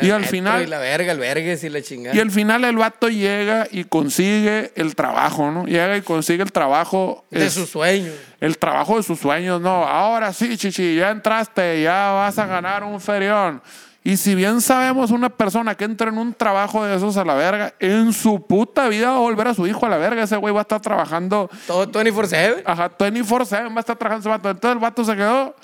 [0.00, 2.16] Y al final, Y la verga, el vergues y la chingada.
[2.16, 5.66] y al final el vato llega y consigue el trabajo, ¿no?
[5.66, 7.24] Llega y consigue el trabajo.
[7.30, 8.14] de es- sus sueños.
[8.40, 9.84] El trabajo de sus sueños, no.
[9.84, 13.60] Ahora sí, chichi, ya entraste, ya vas a ganar un ferión.
[14.08, 17.34] Y si bien sabemos una persona que entra en un trabajo de esos a la
[17.34, 20.22] verga, en su puta vida va a volver a su hijo a la verga.
[20.22, 22.62] Ese güey va a estar trabajando, Todo 24-7.
[22.64, 24.50] ajá, 24-7 va a estar trabajando ese vato.
[24.50, 25.56] Entonces el vato se quedó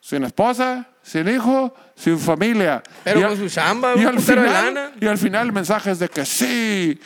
[0.00, 2.82] sin esposa, sin hijo, sin familia.
[3.04, 4.90] Pero Y con al- su chamba, y un al, de final, lana.
[4.98, 6.98] y al final el mensaje es de que sí,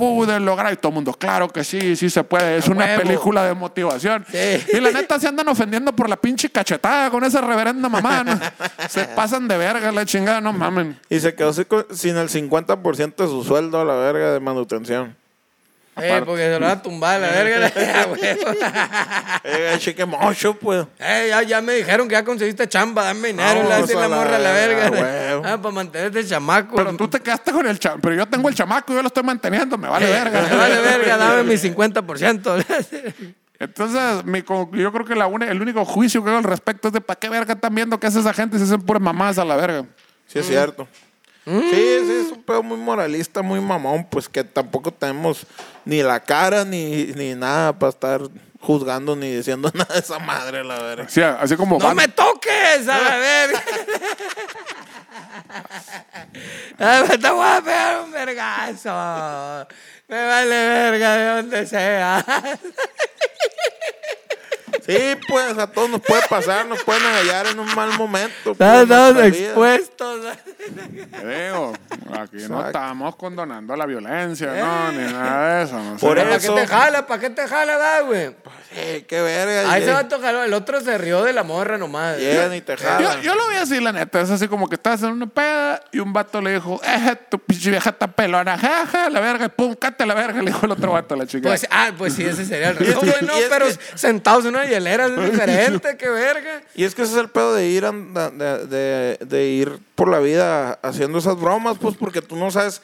[0.00, 0.72] pude lograr.
[0.72, 2.56] Y todo el mundo, claro que sí, sí se puede.
[2.56, 3.02] Es A una huevo.
[3.02, 4.24] película de motivación.
[4.30, 4.38] Sí.
[4.72, 8.24] Y la neta se andan ofendiendo por la pinche cachetada con esa reverenda mamá.
[8.24, 8.40] ¿no?
[8.88, 10.98] Se pasan de verga la chingada, no mamen.
[11.08, 15.19] Y se quedó sin- sin el 50% de su sueldo a la verga de manutención.
[16.02, 17.72] Eh, porque se lo va a tumbar la verga.
[19.44, 20.86] Eh, cheque mocho, pues.
[20.98, 24.00] Eh, ya, ya me dijeron que ya conseguiste chamba, dame dinero, le Vamos hace a
[24.00, 24.90] la la morra a la verga.
[24.90, 25.42] huevo.
[25.44, 26.76] Ah, para mantenerte chamaco.
[26.76, 28.02] Pero tú te quedaste con el chamaco.
[28.02, 29.78] Pero yo tengo el chamaco y yo lo estoy manteniendo.
[29.78, 30.42] Me vale verga.
[30.42, 32.64] Me vale verga, dame mi 50%.
[33.60, 37.00] Entonces, mi yo creo que la el único juicio que hago al respecto es de
[37.02, 39.56] para qué verga están viendo que hace esa gente se hacen puras mamás a la
[39.56, 39.84] verga.
[40.26, 40.88] Sí, es cierto.
[41.50, 45.46] Sí, sí, es un pedo muy moralista, muy mamón, pues que tampoco tenemos
[45.84, 48.20] ni la cara ni, ni nada para estar
[48.60, 51.08] juzgando ni diciendo nada de esa madre, la verga.
[51.08, 52.86] Sí, así como ¡No van- me toques!
[52.88, 53.62] A la verga.
[56.78, 59.68] Ah, me te voy a pegar un vergazo.
[60.08, 62.24] Me vale verga de donde sea.
[64.96, 68.54] Sí, pues a todos nos puede pasar, nos pueden hallar en un mal momento.
[68.54, 70.20] pues, Estamos expuestos.
[70.68, 71.72] Digo,
[72.12, 72.66] aquí no Exacto.
[72.66, 75.78] estamos condonando la violencia, no, ni nada de eso.
[75.78, 76.06] No sé.
[76.06, 77.06] Por ¿Para qué eso- te jala?
[77.06, 78.28] ¿Para qué te jala, da, güey?
[78.72, 79.72] Sí, qué verga.
[79.72, 82.16] A y- ese vato jaló, el otro se rió de la morra nomás.
[82.18, 83.02] Y te jalan.
[83.16, 84.20] Yo, yo lo vi así, la neta.
[84.20, 87.38] Es así como que estás en una peda y un vato le dijo, eh, tu
[87.38, 90.92] pinche vieja está pelona, jaja, la verga, pum, cate la verga, le dijo el otro
[90.92, 91.48] vato a la chica.
[91.48, 95.06] Pues, ah, pues sí, ese sería el güey, no, pero que- sentados en una hielera
[95.06, 96.62] es diferente, qué verga.
[96.74, 100.08] Y es que ese es el pedo de ir, anda- de, de- de ir por
[100.08, 102.80] la vida haciendo esas bromas, pues porque tú no sabes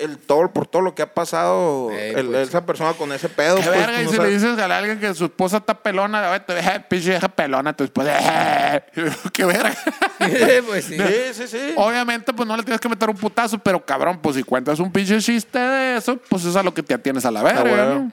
[0.00, 2.48] el todo, por todo lo que ha pasado Ey, el- pues.
[2.48, 3.56] esa persona con ese pedo.
[3.56, 6.32] Qué pues, verga, y no si le dices a alguien que su esposa está pelona,
[6.32, 8.82] "Ay, tu vieja, pinche vieja pelona, tu esposa, "Eh".
[9.32, 9.74] qué verga.
[10.66, 10.98] pues sí.
[10.98, 11.72] Sí, sí, sí.
[11.76, 14.90] Obviamente, pues no le tienes que meter un putazo, pero cabrón, pues si cuentas un
[14.90, 17.94] pinche chiste de eso, pues es a lo que te atienes a la verga, huevo.
[17.94, 18.12] ¿no?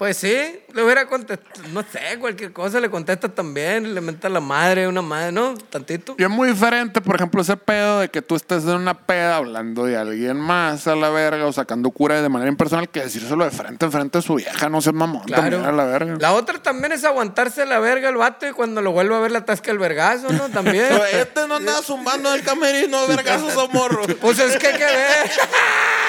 [0.00, 4.40] Pues sí, le hubiera contestado, no sé, cualquier cosa le contesta también, le menta la
[4.40, 5.52] madre, una madre, ¿no?
[5.68, 6.14] Tantito.
[6.16, 9.36] Y es muy diferente, por ejemplo, ese pedo de que tú estés en una peda
[9.36, 13.44] hablando de alguien más a la verga o sacando cura de manera impersonal que decírselo
[13.44, 16.16] de frente en frente a su vieja, no seas mamón también a la verga.
[16.18, 19.32] La otra también es aguantarse la verga el vato y cuando lo vuelva a ver
[19.32, 20.48] la tasca el vergazo, ¿no?
[20.48, 20.86] También.
[20.88, 24.06] Pero este no andaba zumbando en el camerino, vergazos o morro.
[24.18, 25.30] Pues es que hay que ver.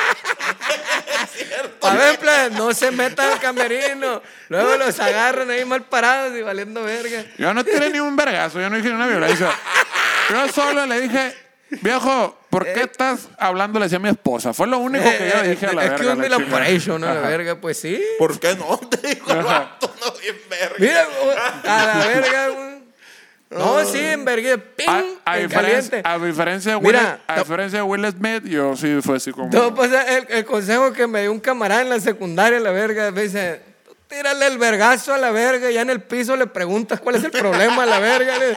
[1.82, 4.22] A ver, plan, no se metan al camerino.
[4.50, 7.24] Luego los agarran ahí mal parados y valiendo verga.
[7.38, 9.50] Yo no tiré ni un vergazo, yo no dije ni una violencia.
[10.30, 11.36] Yo solo le dije,
[11.82, 14.54] viejo, ¿por qué estás hablándole así a mi esposa?
[14.54, 16.16] Fue lo único que yo dije a la Eh, verga.
[16.16, 16.48] La la chica.
[16.48, 17.14] operation, ¿no?
[17.14, 18.02] La verga, pues sí.
[18.18, 18.78] ¿Por qué no?
[18.90, 20.76] Te dijo el vato, no bien verga.
[20.78, 21.08] Mira,
[21.66, 22.71] a la verga, güey.
[23.52, 27.40] No, sí, en verga, ping, A, a en diferencia, a diferencia de Will, Mira, a
[27.40, 29.50] diferencia de Will Smith, yo sí fue así como...
[29.52, 33.12] No, pues el, el consejo que me dio un camarada en la secundaria, la verga,
[33.12, 36.48] me dice, "Tú tírale el vergazo a la verga, y ya en el piso le
[36.48, 38.38] preguntas cuál es el problema a la verga.
[38.38, 38.56] Le,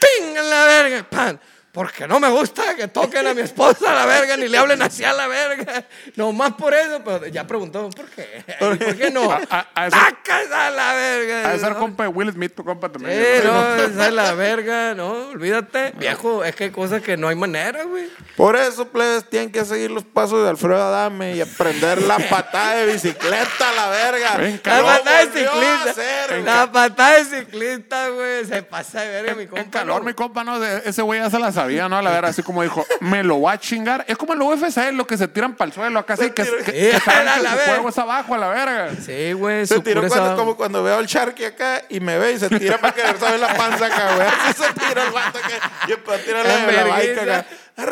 [0.00, 0.36] ¡Ping!
[0.36, 1.38] En la verga, pan.
[1.76, 4.80] Porque no me gusta que toquen a mi esposa a la verga, ni le hablen
[4.80, 5.84] así a la verga.
[6.16, 8.42] Nomás por eso, pero ya preguntó, ¿por qué?
[8.58, 9.30] ¿Por qué no?
[9.30, 11.50] A- a- a ser- ¡Tacas a la verga!
[11.52, 11.78] A ser ¿no?
[11.78, 13.12] compa de Will Smith, tu compa también.
[13.22, 15.92] Sí, no, esa es la verga, no, olvídate.
[15.98, 18.08] Viejo, es que hay cosas que no hay manera, güey.
[18.38, 22.76] Por eso, plebes, tienen que seguir los pasos de Alfredo Adame y aprender la patada
[22.76, 24.36] de bicicleta a la verga.
[24.38, 25.90] Ven, La patada de ciclista.
[25.90, 28.46] hacer, La patada de ciclista, güey.
[28.46, 29.70] Se pasa de verga, mi En compa.
[29.70, 30.06] calor, ¿no?
[30.06, 30.64] mi compa, ¿no?
[30.64, 31.98] Ese güey ya se la sabía, ¿no?
[31.98, 34.04] A la verdad, así como dijo, me lo va a chingar.
[34.08, 36.44] Es como en el UFC, lo que se tiran para el suelo, acá sí, que,
[36.64, 38.90] que, que saben a que la su juego es abajo, a la verga.
[39.04, 39.66] Sí, güey.
[39.66, 42.78] Se tiró cuando, como cuando veo al Sharky acá y me ve y se tira
[42.78, 44.28] para querer saber la panza acá, güey.
[44.28, 45.86] Así se tira el vato acá.
[45.88, 47.46] Yo tirarle de la acá.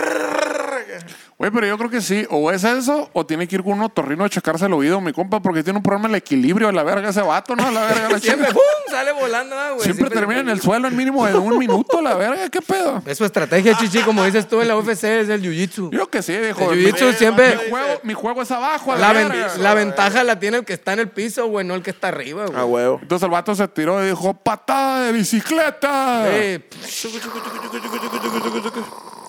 [1.37, 3.83] Güey, pero yo creo que sí, o es eso, o tiene que ir con un
[3.83, 6.85] otorrino a checarse el oído, mi compa, porque tiene un problema el equilibrio a la
[6.85, 7.67] verga ese vato, ¿no?
[7.67, 8.49] A la verga, la Siempre.
[8.89, 9.83] Sale volando, ah, güey.
[9.83, 13.03] Siempre termina en el suelo en mínimo de un minuto, la verga, ¿qué pedo?
[13.05, 15.91] Es su estrategia, chichi, como dices tú en la UFC, es el jiu-jitsu.
[15.91, 16.71] Yo que sí, dijo.
[16.73, 19.55] El mi, juego, mi juego es abajo, a la, La, ven- verga.
[19.59, 22.09] la ventaja la tiene el que está en el piso, güey, no el que está
[22.09, 22.57] arriba, güey.
[22.59, 23.01] A huevo.
[23.03, 26.27] Entonces el vato se tiró y dijo, patada de bicicleta.
[26.29, 26.69] Eh,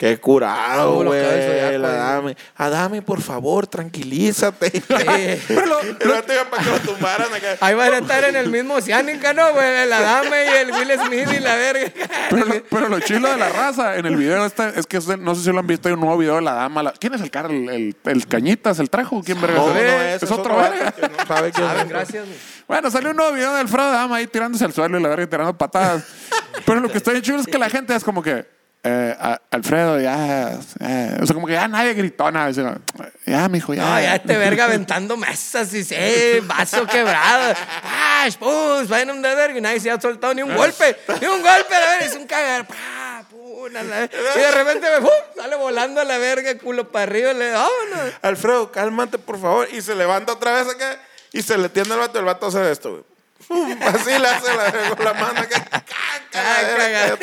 [0.00, 1.20] Qué curado, güey.
[1.76, 2.34] Adame.
[2.56, 4.70] Adame, por favor, tranquilízate.
[4.88, 7.58] Pero lo, lo, para que lo tumbaran acá.
[7.60, 9.66] Ahí van a estar en el mismo Oceánica, ¿no, güey?
[9.82, 11.92] El Adame y el Will Smith y la verga.
[12.30, 15.34] Pero lo, pero lo chilo de la raza en el video este es que no
[15.34, 16.82] sé si lo han visto, hay un nuevo video de la dama.
[16.82, 17.50] la- ¿Quién es el cara?
[17.50, 18.78] ¿El, el, el Cañitas?
[18.78, 19.22] ¿El trajo?
[19.22, 19.58] ¿Quién verga?
[19.58, 20.22] No, no, es?
[20.22, 20.92] es otro vato verga.
[20.92, 21.88] que no sabe quién Ah, es.
[21.90, 22.38] gracias, güey.
[22.66, 25.26] Bueno, salió un nuevo video de Alfredo Dama ahí tirándose al suelo y la verga
[25.28, 26.04] tirando patadas.
[26.64, 28.46] Pero lo que está bien chido es que la gente es como que,
[28.82, 30.52] eh, a- Alfredo, ya.
[30.80, 32.48] eh, o sea, como que ya nadie gritó nada.
[32.48, 32.64] dice,
[33.26, 33.82] Ya, mijo, ya.
[33.82, 35.94] No, ya este verga aventando mesas y sí,
[36.44, 37.54] vaso quebrado.
[37.82, 38.36] ¡Pash!
[38.36, 38.86] ¡Pum!
[38.88, 40.96] Vayan un de verga y nadie se ha soltado ni un golpe.
[41.20, 42.66] Ni un golpe, a ver, es un cagar.
[42.66, 43.22] ¡Pah!
[43.30, 43.66] ¡Pum!
[43.76, 45.10] a Y de repente ¡pum!
[45.36, 47.32] sale volando a la verga, culo para arriba.
[47.34, 48.14] Le vámonos.
[48.22, 49.68] Alfredo, cálmate, por favor.
[49.72, 50.96] Y se levanta otra vez acá
[51.32, 52.18] y se le tiende al vato.
[52.18, 53.02] El vato hace esto, güey.
[53.48, 55.64] Pum, Así le hace la, con la mano acá.
[56.30, 57.16] Caca,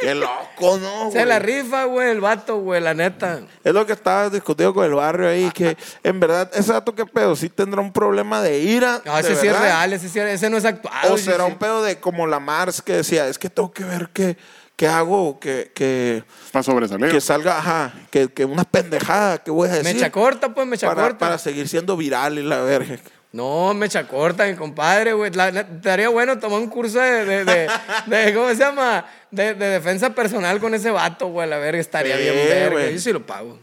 [0.00, 1.10] Qué loco, ¿no?
[1.10, 1.26] Se güey?
[1.26, 3.40] la rifa, güey, el vato, güey, la neta.
[3.64, 7.04] Es lo que estaba discutiendo con el barrio ahí, que en verdad ese dato que
[7.06, 9.02] pedo sí tendrá un problema de ira.
[9.04, 11.14] No, ese sí es real, ese, sí, ese no es actuado.
[11.14, 11.52] O será sí.
[11.52, 14.36] un pedo de como la Mars que decía, es que tengo que ver qué,
[14.76, 17.10] qué hago, que, que, Para sobresalir.
[17.10, 19.94] que salga, ajá, que, que una pendejada que voy a decir.
[19.94, 21.18] Mecha corta, pues, mecha para, corta.
[21.18, 22.98] para seguir siendo viral y la verga.
[23.30, 25.30] No, mecha corta, mi compadre, güey.
[25.30, 27.68] Estaría bueno tomar un curso de, de, de-
[28.06, 29.04] de- ¿cómo se llama?
[29.30, 31.48] De, de defensa personal con ese vato, güey.
[31.48, 32.70] La verga, estaría Sí, bien verga.
[32.70, 32.94] güey.
[32.94, 33.58] Yo sí lo pago.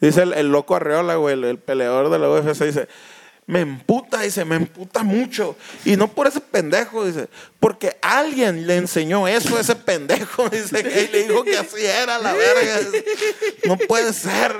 [0.00, 2.88] Dice el, el loco Arreola, güey, el, el peleador de la UFC, dice,
[3.46, 5.56] me emputa, dice, me emputa mucho.
[5.84, 10.84] Y no por ese pendejo, dice, porque alguien le enseñó eso a ese pendejo, dice,
[10.84, 12.78] que le dijo que así era la verga.
[12.78, 13.04] Dice,
[13.64, 14.56] No puede ser.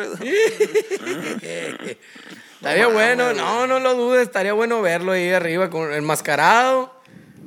[2.60, 4.22] Estaría bueno, no, no lo dudes.
[4.22, 6.92] Estaría bueno verlo ahí arriba con enmascarado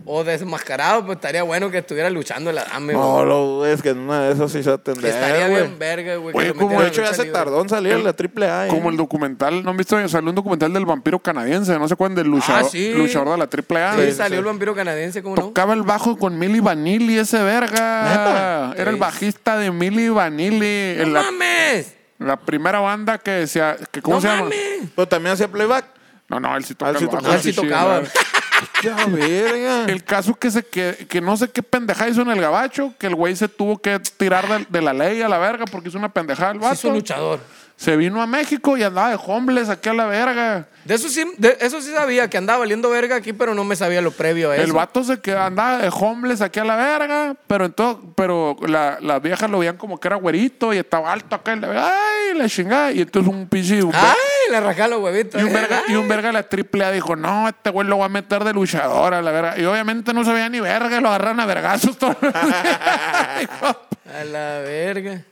[0.05, 1.05] o desmascarado.
[1.05, 4.33] Pues estaría bueno que estuviera luchando la dame, No lo dudes que en una de
[4.33, 5.05] esas sí se a atender.
[5.11, 6.35] estaría bien verga, güey.
[6.35, 8.65] metieran De hecho, ya se tardó en salir la triple A.
[8.65, 8.69] ¿eh?
[8.69, 9.95] Como el documental, ¿no han visto?
[10.09, 12.91] Salió un documental del vampiro canadiense, no sé cuál, del luchador, Ah, sí.
[12.93, 13.95] luchador de la AAA.
[13.97, 14.39] Sí, Sí, salió sí.
[14.39, 15.41] el vampiro canadiense, ¿cómo no?
[15.43, 18.03] Tocaba el bajo con Milli Vanilli, ese verga.
[18.73, 18.73] ¿Neta?
[18.81, 20.95] Era el bajista de Milli Vanilli.
[20.97, 21.97] ¡No la, mames!
[22.19, 23.77] La primera banda que decía.
[23.91, 24.49] Que, ¿Cómo ¡No se llama?
[24.95, 25.85] Pero también hacía playback.
[26.29, 26.93] No, no, él sí Ah, tocaba.
[26.93, 27.33] él sí tocaba.
[27.35, 28.01] Él sí sí, tocaba.
[28.01, 28.07] la-
[28.81, 29.85] Ya, verga.
[29.85, 33.07] El caso que se que, que no sé qué pendejada hizo en el gabacho, que
[33.07, 35.97] el güey se tuvo que tirar de, de la ley a la verga porque hizo
[35.97, 36.87] una pendejada el Sí, es vato.
[36.87, 37.39] un luchador.
[37.83, 40.67] Se vino a México y andaba de homeless aquí a la verga.
[40.85, 43.75] De eso sí, de eso sí sabía que andaba valiendo verga aquí, pero no me
[43.75, 44.63] sabía lo previo a eso.
[44.63, 48.99] El vato se quedó, andaba de homeless aquí a la verga, pero entonces, pero la,
[49.01, 51.51] las viejas lo veían como que era güerito y estaba alto acá.
[51.51, 52.93] Ay, la chingada.
[52.93, 53.81] Y entonces un pinche.
[53.91, 54.15] ¡Ay!
[54.49, 55.41] Le rajaron los huevitos.
[55.41, 57.97] y un, verga, y un verga de la triple A dijo, no, este güey lo
[57.97, 59.59] va a meter de luchador a la verga.
[59.59, 63.43] Y obviamente no se veía ni verga, lo agarraron a vergazos todos A
[64.23, 65.25] la verga.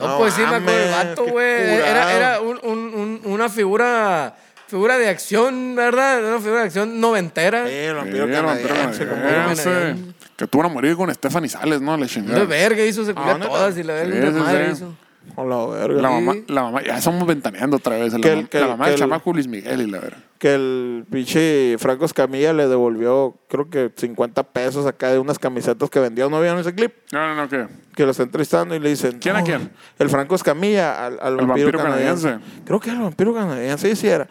[0.00, 1.46] No, No pues sí, me acuerdo del vato, güey.
[1.74, 4.34] Era, era un- un- un- una figura,
[4.66, 6.24] figura de acción, ¿verdad?
[6.24, 7.66] Una figura de acción noventera.
[7.66, 8.68] Sí, el vampiro Sí, canadiense.
[8.68, 10.14] canadiense, canadiense.
[10.36, 11.96] Que tuvo una morir con Stephanie Sales, ¿no?
[11.96, 14.72] Le De verga hizo, se Ah, todas y la verga Sí, sí, sí.
[14.72, 14.94] hizo.
[15.36, 16.02] A la verga.
[16.02, 18.12] La mamá, la mamá, ya estamos ventaneando otra vez.
[18.12, 19.98] La, Que el- mamá, que la el- mamá del el- chamaco Luis Miguel y la
[20.00, 20.16] verga.
[20.38, 25.88] que el pinche Franco Escamilla le devolvió, creo que 50 pesos acá de unas camisetas
[25.90, 26.28] que vendió.
[26.30, 26.92] ¿No vieron ese clip?
[27.12, 27.68] No, no, no, ¿qué?
[27.94, 29.18] Que lo está entrevistando y le dicen.
[29.18, 29.70] ¿Quién a "No, quién?
[29.98, 32.28] El Franco Escamilla al, al vampiro, vampiro canadiense.
[32.28, 32.62] canadiense.
[32.64, 34.28] Creo que el vampiro canadiense, sí, era.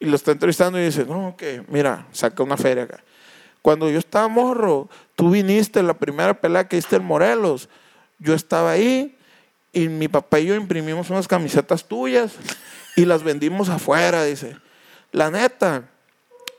[0.00, 2.98] Y lo está entrevistando y dice, no, que mira, saca una feria acá.
[3.62, 7.68] Cuando yo estaba morro, tú viniste en la primera pelea que hiciste en Morelos.
[8.18, 9.16] Yo estaba ahí
[9.72, 12.32] y mi papá y yo imprimimos unas camisetas tuyas
[12.96, 14.56] y las vendimos afuera, dice.
[15.12, 15.84] La neta,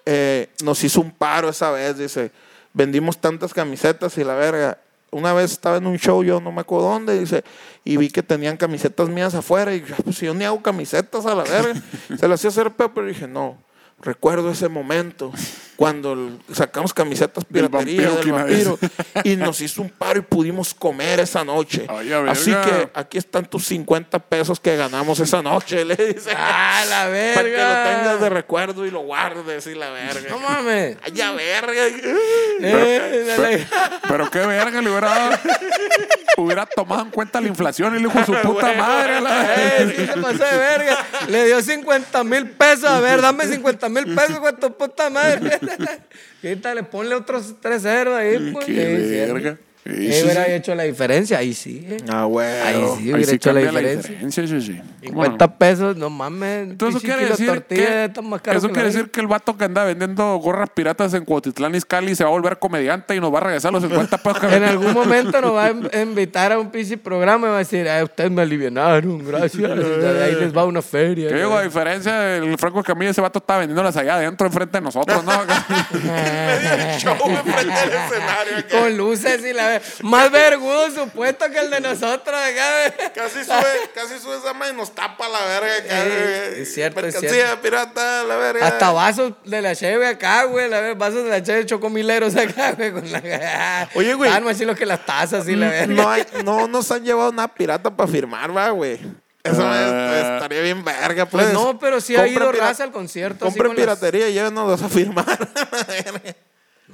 [0.05, 2.31] eh, nos hizo un paro esa vez, dice.
[2.73, 4.79] Vendimos tantas camisetas y la verga.
[5.11, 7.43] Una vez estaba en un show, yo no me acuerdo dónde, dice,
[7.83, 11.35] y vi que tenían camisetas mías afuera, y yo, pues yo ni hago camisetas a
[11.35, 11.79] la verga.
[12.19, 13.61] Se las hacía hacer pedo, pero dije, no,
[14.01, 15.31] recuerdo ese momento
[15.83, 18.79] cuando sacamos camisetas Del piratería vampiro del vampiro,
[19.25, 21.85] y nos hizo un paro y pudimos comer esa noche.
[21.89, 22.31] Ay, verga.
[22.31, 26.31] Así que aquí están tus 50 pesos que ganamos esa noche, le dice.
[26.37, 27.33] ¡Ah, la verga!
[27.35, 30.29] Para que lo tengas de recuerdo y lo guardes y la verga.
[30.29, 30.95] No mames.
[31.03, 31.85] Ay, ya verga.
[32.61, 33.67] Eh, dale.
[34.07, 35.37] Pero qué verga le hubiera dado.
[36.37, 39.19] hubiera tomado en cuenta la inflación y le dijo a su puta madre.
[39.19, 40.97] la- Eh, sí se pasó de verga.
[41.27, 42.85] Le dio 50 mil pesos.
[42.85, 45.59] A ver, dame 50 mil pesos con tu puta madre.
[46.41, 48.51] Quítale, ponle otros tres ceros ahí.
[48.51, 48.65] Pues.
[48.65, 49.57] Qué verga.
[49.85, 50.51] Sí, Eh, sí, hubiera sí.
[50.53, 51.37] hecho la diferencia.
[51.39, 51.85] Ahí sí.
[51.89, 51.97] eh.
[52.09, 52.47] Ah, güey.
[52.47, 54.17] Ahí sí Ahí hubiera sí hecho la diferencia.
[54.47, 54.81] sí, sí.
[55.07, 55.31] ¿Cómo no?
[55.31, 56.69] 50 pesos, no mames.
[56.69, 58.05] Entonces, eso quiere decir, que,
[58.55, 62.15] eso la quiere decir que el vato que anda vendiendo gorras piratas en Cuautitlán Izcalli
[62.15, 64.63] se va a volver comediante y nos va a regresar los 50 pesos que En
[64.63, 67.87] algún momento nos va a in- invitar a un pinche programa y va a decir,
[67.89, 69.75] ay, ustedes me alivianaron, gracias.
[69.77, 71.27] De ahí les va una feria.
[71.27, 74.81] Que digo, a diferencia del Franco Escamilla, ese vato está vendiéndolas allá adentro, enfrente de
[74.81, 75.31] nosotros, ¿no?
[76.99, 78.65] Show enfrente del escenario.
[78.71, 83.11] Con luces y la más vergudo supuesto que el de nosotros acá, güey.
[83.13, 85.75] Casi sube, casi sube esa madre y nos tapa la verga.
[85.75, 86.61] acá, güey.
[86.61, 87.61] es cierto, es cierto.
[87.61, 88.67] pirata, la verga.
[88.67, 90.69] Hasta vasos de la cheve acá, güey.
[90.69, 92.91] La ver- vasos de la cheve chocomileros acá, güey.
[92.91, 93.89] Con la...
[93.95, 94.29] Oye, güey.
[94.29, 95.93] Estaban más chilos que las tazas y la verga.
[95.93, 98.99] no, hay, no nos han llevado nada pirata para firmar, va, güey.
[99.43, 100.35] Eso Ah.
[100.35, 101.53] estaría bien verga, Pues pues.
[101.53, 103.45] no, pero sí ha ido raza al concierto.
[103.45, 105.37] así Compren con las- piratería y llévenos a firmar.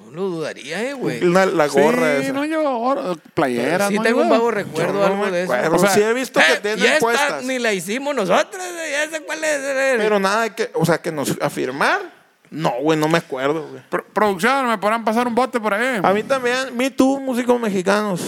[0.10, 1.22] No lo dudaría, eh, güey.
[1.22, 2.34] la, la gorra sí, esa.
[2.34, 3.88] no llevo playeras.
[3.90, 5.54] Sí no tengo un vago recuerdo no algo me de eso.
[5.54, 5.76] acuerdo.
[5.76, 7.44] O sea, sí he visto que Eh, tienen y esta puestas.
[7.44, 9.60] ni la hicimos nosotros, eh, ya sé cuál es.
[9.98, 12.18] Pero nada de que, o sea, que nos a firmar.
[12.52, 13.84] No, güey, no me acuerdo, güey.
[13.90, 16.00] Pro- producción, ¿me podrán pasar un bote por ahí?
[16.02, 18.22] A mí también, me tú, músicos mexicanos.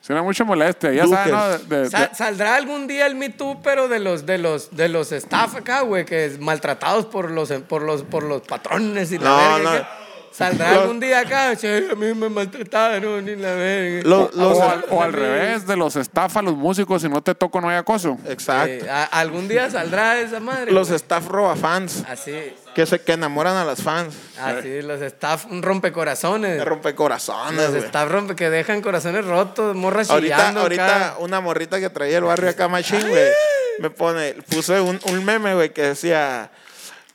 [0.00, 0.92] Será mucha molestia.
[0.92, 1.48] Ya saben, ¿no?
[1.48, 4.74] De- de- de- Sa- saldrá algún día el Me Too, pero de los de los
[4.76, 9.12] de los staff acá, güey, que es maltratados por los por los por los patrones
[9.12, 9.78] y la verga.
[9.78, 10.01] no.
[10.32, 14.08] Saldrá Los- algún día acá, "Che, a mí me maltrataron y la verga.
[14.08, 17.22] Los, los- o, al, o al revés, de los estafa a los músicos, si no
[17.22, 18.16] te toco no hay acoso.
[18.26, 18.86] exacto.
[18.86, 20.72] Eh, a- algún día saldrá esa madre.
[20.72, 20.96] los güey.
[20.96, 22.02] staff roba fans.
[22.08, 24.14] así, Que se que enamoran a las fans.
[24.40, 26.58] así los staff rompecorazones.
[26.58, 27.84] Me rompe corazones, Los güey.
[27.84, 31.14] staff rompe que dejan corazones rotos, morras Ahorita, chillando ahorita acá.
[31.18, 33.28] una morrita que traía el barrio acá machín, güey,
[33.80, 36.50] me pone, puse un, un meme, güey, que decía,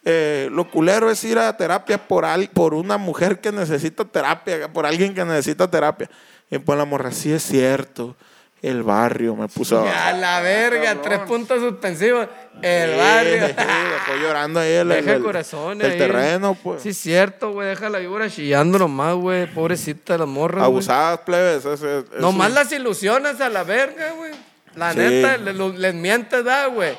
[0.10, 4.72] eh, lo culero es ir a terapia por, al, por una mujer que necesita terapia,
[4.72, 6.10] por alguien que necesita terapia.
[6.50, 8.16] Y pues la morra, sí es cierto,
[8.62, 9.86] el barrio me puso...
[9.86, 12.26] A la verga, tres puntos suspensivos.
[12.62, 13.48] El Sí, barrio.
[13.48, 15.98] sí, dejó llorando ahí el, Deja el- el corazón el ahí.
[15.98, 16.82] terreno, pues.
[16.84, 17.68] Sí, es cierto, güey.
[17.68, 19.46] Deja la víbora chillando nomás, güey.
[19.54, 20.64] Pobrecita la morra.
[20.64, 21.66] Abusadas, plebes.
[21.66, 24.32] ese- ese- Nomás las ilusiones a la verga, güey.
[24.76, 25.00] La Sí.
[25.00, 26.96] neta, le- lo- les mientes, da, güey.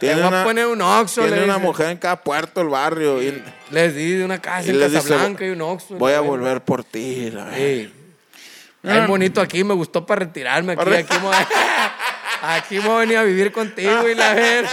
[0.00, 1.20] Tiene voy una- a poner un oxo.
[1.22, 1.66] Tiene una dice.
[1.66, 3.22] mujer en cada puerto del barrio.
[3.22, 5.94] Y, Les di de una casa y en Casablanca y un oxo.
[5.96, 7.30] voy a volver por ti.
[7.30, 7.54] la.
[7.54, 7.92] Sí.
[8.82, 10.72] Ay, bonito aquí, me gustó para retirarme.
[10.72, 11.28] Aquí, aquí, me,
[12.56, 14.70] aquí me voy a venir a vivir contigo y la verga.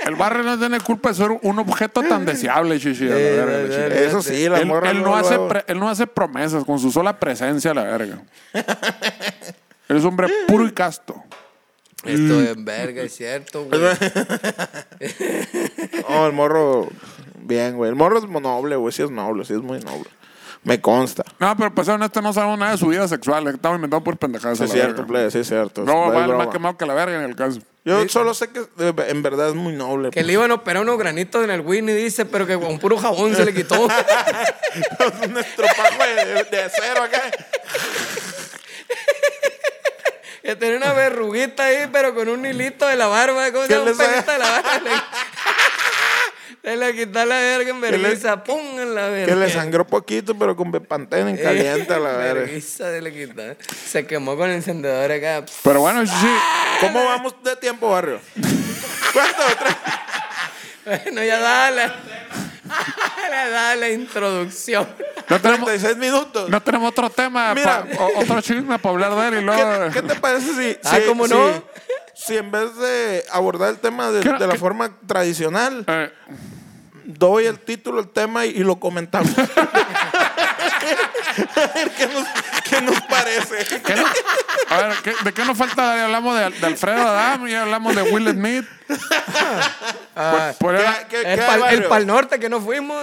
[0.00, 3.08] El barrio no tiene culpa de ser un objeto tan deseable, chichi.
[3.08, 4.90] Eso sí, la Él, morra.
[4.90, 8.18] él no hace pre- él no hace promesas con su sola presencia, la verga.
[9.88, 11.24] Él es hombre puro y casto.
[12.06, 13.80] Esto es verga, es cierto, güey.
[16.08, 16.88] No, el morro.
[17.40, 17.90] Bien, güey.
[17.90, 18.92] El morro es noble, güey.
[18.92, 20.08] Sí es noble, sí es muy noble.
[20.64, 21.22] Me consta.
[21.38, 23.46] No, pero pues honesto no sabemos nada de su vida sexual.
[23.46, 24.58] Estaba inventando por pendejadas.
[24.58, 25.84] Sí es cierto, plebe, sí es cierto.
[25.84, 26.38] No, broma.
[26.38, 27.60] más quemado que la verga en el caso.
[27.84, 30.10] Yo solo sé que eh, en verdad es muy noble.
[30.10, 32.98] Que le iban a operar unos granitos en el Winnie, dice, pero que con puro
[32.98, 33.80] jabón se le quitó.
[33.84, 37.22] un estropajo de, de- de acero acá.
[40.46, 43.50] Que tenía una verruguita ahí, pero con un hilito de la barba.
[43.50, 43.90] ¿Cómo se ¿Qué llama?
[43.90, 44.78] Un pelito de la barba.
[44.84, 44.90] Le-
[46.62, 48.42] Se le quitó la verga en vergüenza.
[48.42, 48.58] ¡Pum!
[48.80, 49.26] En la verga.
[49.34, 52.40] Que le sangró poquito, pero con bepantena en caliente a la verga.
[52.40, 53.42] Vergüenza se le quitó.
[53.86, 55.44] Se quemó con el encendedor acá.
[55.62, 56.26] Pero bueno, sí.
[56.80, 58.20] ¿Cómo vamos de tiempo, barrio?
[59.12, 59.42] ¿Cuánto?
[59.58, 59.76] Tres.
[61.04, 61.92] Bueno, ya dale.
[63.30, 64.86] Le da la introducción.
[65.28, 66.48] No tenemos, 36 minutos.
[66.48, 67.84] no tenemos otro tema, Mira.
[67.84, 69.84] pa- o- otro chisme para hablar de él y luego.
[69.92, 71.62] ¿Qué, qué te parece si, Ah, si, ¿cómo si- no?
[72.14, 76.12] si en vez de abordar el tema de, ¿Qué- de la qué- forma tradicional, Eh,
[77.04, 79.30] doy el título, el tema y, y lo comentamos?
[79.36, 79.36] A
[81.74, 82.26] ver qué nos,
[82.68, 83.80] qué nos parece.
[83.82, 84.06] ¿qué no-
[84.68, 86.04] a ver, ¿qué- ¿de qué nos falta?
[86.04, 88.64] Hablamos de, de Alfredo Adam, ya hablamos de Will Smith.
[90.16, 92.96] Ah, Por ¿Qué, ahí- qué- el qué pal, el Pal Norte que no fuimos.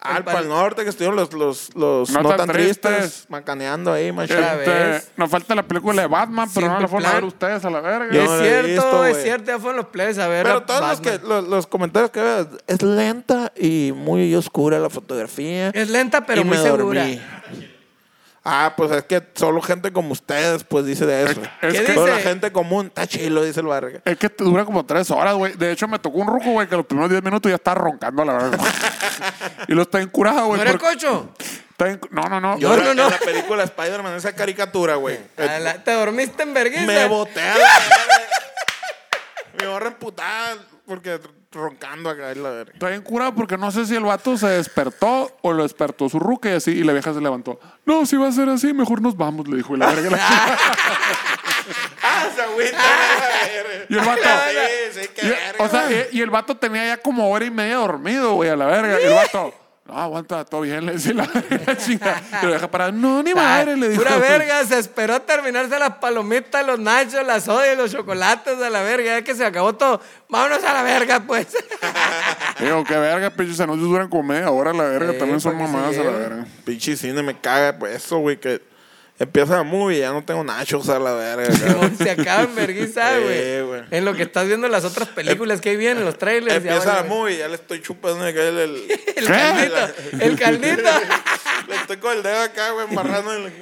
[0.00, 3.26] Ah, El el Pal Norte, que estuvieron los, los, los No no, tan tristes, tristes.
[3.30, 7.24] macaneando ahí, este, nos falta la película de Batman, pero no la fueron a ver
[7.24, 8.12] ustedes a la verga.
[8.14, 10.44] Yo Es no cierto, visto, es cierto, ya fueron los players a ver.
[10.44, 14.78] Pero a todos los, que, los, los comentarios que veo, es lenta y muy oscura
[14.78, 15.70] la fotografía.
[15.70, 16.84] Es lenta, pero y muy me segura.
[17.02, 17.20] dormí.
[18.50, 21.42] Ah, pues es que solo gente como ustedes, pues dice de eso.
[21.62, 24.00] Es ¿Qué que- Toda la gente común, está chilo, dice el barrio.
[24.04, 25.52] Es que te dura como tres horas, güey.
[25.54, 28.22] De hecho, me tocó un ruco, güey, que los primeros diez minutos ya está roncando
[28.22, 28.58] a la verga.
[29.68, 30.60] y lo está encurado, ¿No güey.
[30.62, 31.28] el porque- cocho?
[31.80, 32.58] en- No, no, no.
[32.58, 33.04] Yo No, en la- no, no.
[33.04, 35.18] en la película Spider-Man, esa caricatura, güey.
[35.84, 36.86] ¿Te dormiste en vergüenza?
[36.86, 37.68] me boté a la.
[39.60, 41.20] Me voy a reemputar porque
[41.50, 42.72] roncando acá, la verga.
[42.74, 46.18] Está bien curado porque no sé si el vato se despertó o lo despertó su
[46.18, 47.58] ruca y así, y la vieja se levantó.
[47.86, 49.74] No, si va a ser así, mejor nos vamos, le dijo.
[49.74, 50.58] Y la verga la.
[52.02, 53.84] Ah, se agüita, la.
[53.90, 54.22] Y el vato.
[54.22, 55.64] Sí, sí, qué y- verga.
[55.64, 58.56] o sea, y, y el vato tenía ya como hora y media dormido, güey, a
[58.56, 58.98] la verga.
[59.00, 59.52] Y el vato.
[59.88, 61.26] No, aguanta, todo bien, le decía la,
[61.66, 62.22] la chica.
[62.42, 62.92] Y lo deja parado.
[62.92, 64.02] No, ni madre, le dijo.
[64.02, 68.60] Pura verga, se esperó a terminarse las palomitas, los nachos, las sodas y los chocolates
[68.60, 69.18] a la verga.
[69.18, 71.46] Ya que se acabó todo, vámonos a la verga, pues.
[72.60, 75.12] Digo, qué verga, pinches anuncios duran como media hora, la verga.
[75.12, 76.46] Sí, También son para mamadas a la verga.
[76.66, 78.60] Pinche cine me caga, pues eso, güey, que
[79.18, 81.48] empieza la movie ya no tengo nachos a la verga.
[81.58, 81.96] cabrón.
[81.98, 83.62] se acaban verguiza, Sí, güey.
[83.62, 83.82] güey.
[83.90, 86.62] en lo que estás viendo las otras películas que ahí vienen, los trailers.
[86.64, 87.20] ya empieza la vale, güey.
[87.20, 88.58] movie ya le estoy chupando el, el,
[89.16, 89.76] el- caldito,
[90.20, 90.90] el caldito.
[91.68, 93.52] Le estoy con el dedo acá, güey, embarrando el,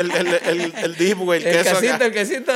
[0.00, 2.04] el, el, el, el dip, güey, el, El queso quesito, acá.
[2.06, 2.52] el quesito.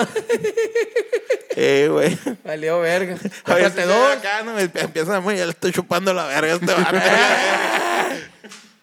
[1.55, 2.18] Eh, güey.
[2.43, 3.16] Valió verga.
[3.45, 4.09] Cómprate dos.
[4.09, 4.59] ve Acá, ¿no?
[4.59, 6.72] Empieza la movie ya le estoy chupando la verga este.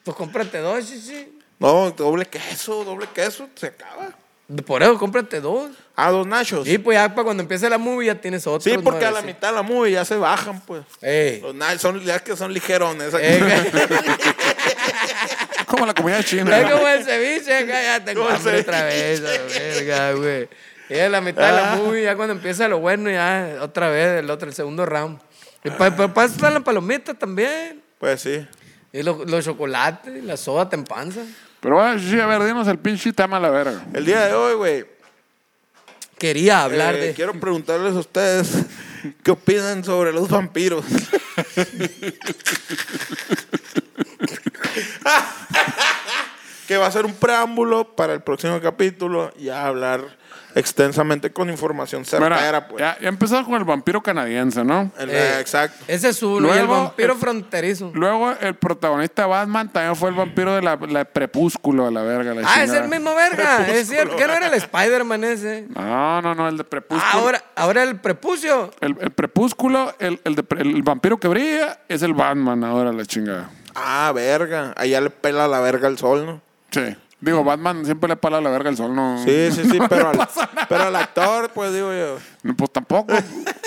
[0.03, 1.40] Pues cómprate dos, sí, sí.
[1.61, 4.09] No, doble queso, doble queso, se acaba.
[4.65, 5.69] Por eso, cómprate dos.
[5.95, 6.67] Ah, dos nachos.
[6.67, 8.69] Y pues ya para cuando empiece la movie ya tienes otro.
[8.69, 10.83] Sí, porque a la mitad de la movie ya se bajan, pues.
[11.01, 11.39] Ey.
[11.41, 13.13] Los nachos son, ya que son ligerones.
[15.67, 16.59] Como la comida china.
[16.59, 20.49] Es como el ceviche, acá ya tengo hambre otra vez, la verga, güey.
[20.89, 21.75] Y a la mitad de la Ah.
[21.77, 25.19] movie, ya cuando empieza lo bueno, ya otra vez, el otro, el segundo round.
[25.63, 27.81] Y para pa, eso están las palomitas también.
[27.99, 28.45] Pues sí.
[28.91, 31.21] Y los, los chocolates, la soda te empanza.
[31.61, 33.85] Pero bueno, sí, a ver, dinos el pinche tema a la verga.
[33.93, 34.85] El día de hoy, güey,
[36.21, 37.13] Quería hablar eh, de.
[37.15, 38.65] quiero preguntarles a ustedes
[39.23, 40.85] qué opinan sobre los vampiros.
[46.67, 50.15] que va a ser un preámbulo para el próximo capítulo y a hablar
[50.55, 52.79] extensamente con información certera, Mira, pues.
[52.79, 54.91] ya, ya empezamos con el vampiro canadiense, ¿no?
[54.97, 55.83] El- Eh, exacto.
[55.87, 56.47] Ese es uno.
[56.47, 57.91] y el Luego, vampiro el- fronterizo.
[57.93, 62.01] Luego, el protagonista de Batman también fue el vampiro de la, la Prepúsculo, a la
[62.03, 62.33] verga.
[62.33, 63.67] la Ah, es el mismo verga.
[63.67, 64.15] Es cierto.
[64.15, 65.65] ¿Qué no era el Spider-Man ese?
[65.75, 67.11] No, no, no, el de Prepúsculo.
[67.13, 68.71] Ah, ahora, ahora el prepucio.
[68.81, 73.05] El, el Prepúsculo, el, el, de el vampiro que brilla, es el Batman ahora, la
[73.05, 73.49] chingada.
[73.75, 74.73] Ah, verga.
[74.75, 76.41] Allá le pela la verga el sol, ¿no?
[76.71, 76.95] Sí.
[77.21, 79.17] Digo, Batman siempre le pala la verga al sol, no.
[79.23, 80.29] Sí, sí, sí, no pero, le al,
[80.67, 82.17] pero al actor, pues digo yo.
[82.41, 83.13] No, Pues tampoco.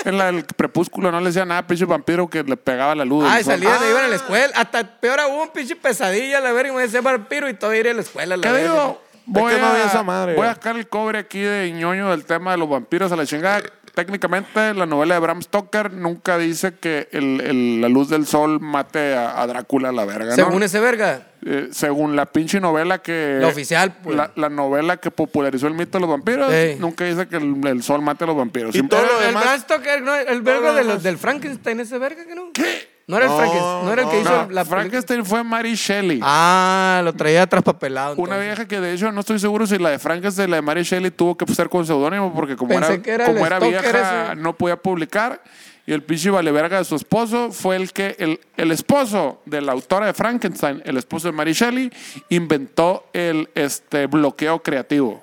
[0.03, 3.25] en la del Prepúsculo no le decía nada, pinche vampiro que le pegaba la luz.
[3.29, 3.89] Ay, salían, Ah.
[3.89, 4.53] iban a la escuela.
[4.57, 6.73] Hasta peor aún, un pinche pesadilla, la verga.
[6.73, 8.71] Me decía vampiro y todo ir a la escuela, la ¿Qué verga.
[8.73, 9.01] digo?
[9.27, 12.11] Voy, que no a, había esa madre, voy a sacar el cobre aquí de ñoño
[12.11, 13.63] del tema de los vampiros a la chingada.
[13.95, 18.59] Técnicamente, la novela de Bram Stoker nunca dice que el- el- la luz del sol
[18.59, 20.35] mate a, a Drácula a la verga, ¿no?
[20.35, 21.27] Según ese verga.
[21.47, 23.37] Eh, según la pinche novela que...
[23.39, 24.15] La oficial, pues.
[24.17, 26.77] La, la novela que popularizó el mito de los vampiros, Ey.
[26.79, 28.75] nunca dice que el, el sol mate a los vampiros.
[28.75, 31.17] Y todo Pero lo el demás- Bram Stoker, no, el verga lo de los- del
[31.17, 32.51] Frankenstein, ese verga que no.
[32.53, 32.94] ¿Qué?
[33.07, 34.65] No era el Frankenstein, no era el que hizo la.
[34.65, 36.19] Frankenstein fue Mary Shelley.
[36.23, 38.15] Ah, lo traía traspapelado.
[38.15, 38.45] Una entonces.
[38.45, 41.11] vieja que de hecho no estoy seguro si la de Frankenstein, la de Mary Shelley
[41.11, 44.31] tuvo que ser con seudónimo porque como Pensé era, que era como el era vieja
[44.31, 44.35] ese.
[44.41, 45.39] no podía publicar
[45.85, 49.73] y el pinche valeverga de su esposo fue el que el, el esposo de la
[49.73, 51.91] autora de Frankenstein, el esposo de Mary Shelley,
[52.29, 55.21] inventó el este bloqueo creativo.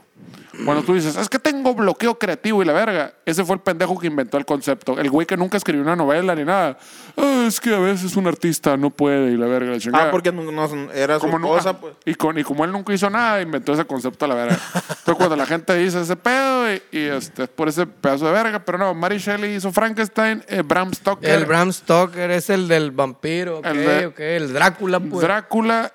[0.64, 3.98] Cuando tú dices, es que tengo bloqueo creativo y la verga, ese fue el pendejo
[3.98, 4.98] que inventó el concepto.
[4.98, 6.76] El güey que nunca escribió una novela ni nada.
[7.16, 10.08] "Ah, es que a veces un artista no puede y la verga, la chingada.
[10.08, 11.94] Ah, porque no, no- era su Como cosa, ah, pues.
[12.04, 14.58] y, con, y como él nunca hizo nada, inventó ese concepto a la verga.
[14.74, 18.32] Entonces, cuando la gente dice ese pedo y, y, este, es por ese pedazo de
[18.32, 22.68] verga, pero no, Mary Shelley hizo Frankenstein, eh, Bram Stoker, El Bram Stoker es el
[22.68, 25.22] del vampiro, ok, El de- ok, el Drácula, pues.
[25.22, 25.92] Drácula,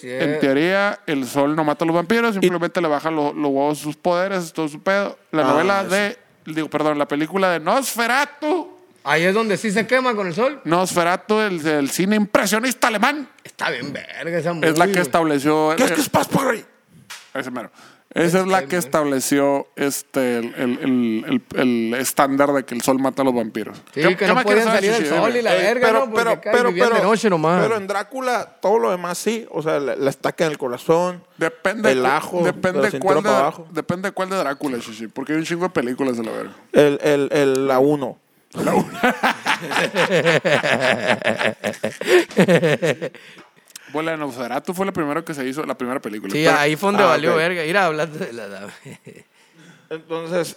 [0.00, 3.50] que en teoría el sol no mata a los vampiros, simplemente le baja lo- los
[3.50, 5.18] huevos sus poderes, todo su pedo.
[5.32, 5.94] La Ah, novela sí.
[5.94, 8.76] de, digo, perdón, la película de Nosferatu.
[9.04, 10.60] Ahí es donde sí se quema con el sol.
[10.64, 15.74] Nosferatu, el cine impresionista alemán, Está bien verga esa es la que estableció...
[15.76, 16.64] ¿Qué es que es?
[17.34, 17.70] Ese mero.
[18.18, 22.98] Esa es la que este, estableció este el, el, el, estándar de que el sol
[22.98, 23.78] mata a los vampiros.
[23.94, 27.40] Sí, ¿Qué, que qué no salir del sol y la verga, pero, pero, pero, pero.
[27.40, 29.46] Pero en Drácula todo lo demás sí.
[29.50, 33.52] O sea, la, estaca en el corazón, depende, el ajo, depende de cuál de.
[33.70, 35.06] Depende cuál de Drácula, Shishi.
[35.06, 36.52] Porque hay un chingo de películas de la verga.
[36.72, 38.18] El, el, el, la 1.
[38.64, 38.88] La 1.
[43.92, 46.32] Bola de Nosferatu fue la primera que se hizo, la primera película.
[46.32, 47.64] Sí, ahí fue donde ah, valió verga.
[47.64, 48.72] Ir hablando de la dama.
[49.90, 50.56] Entonces,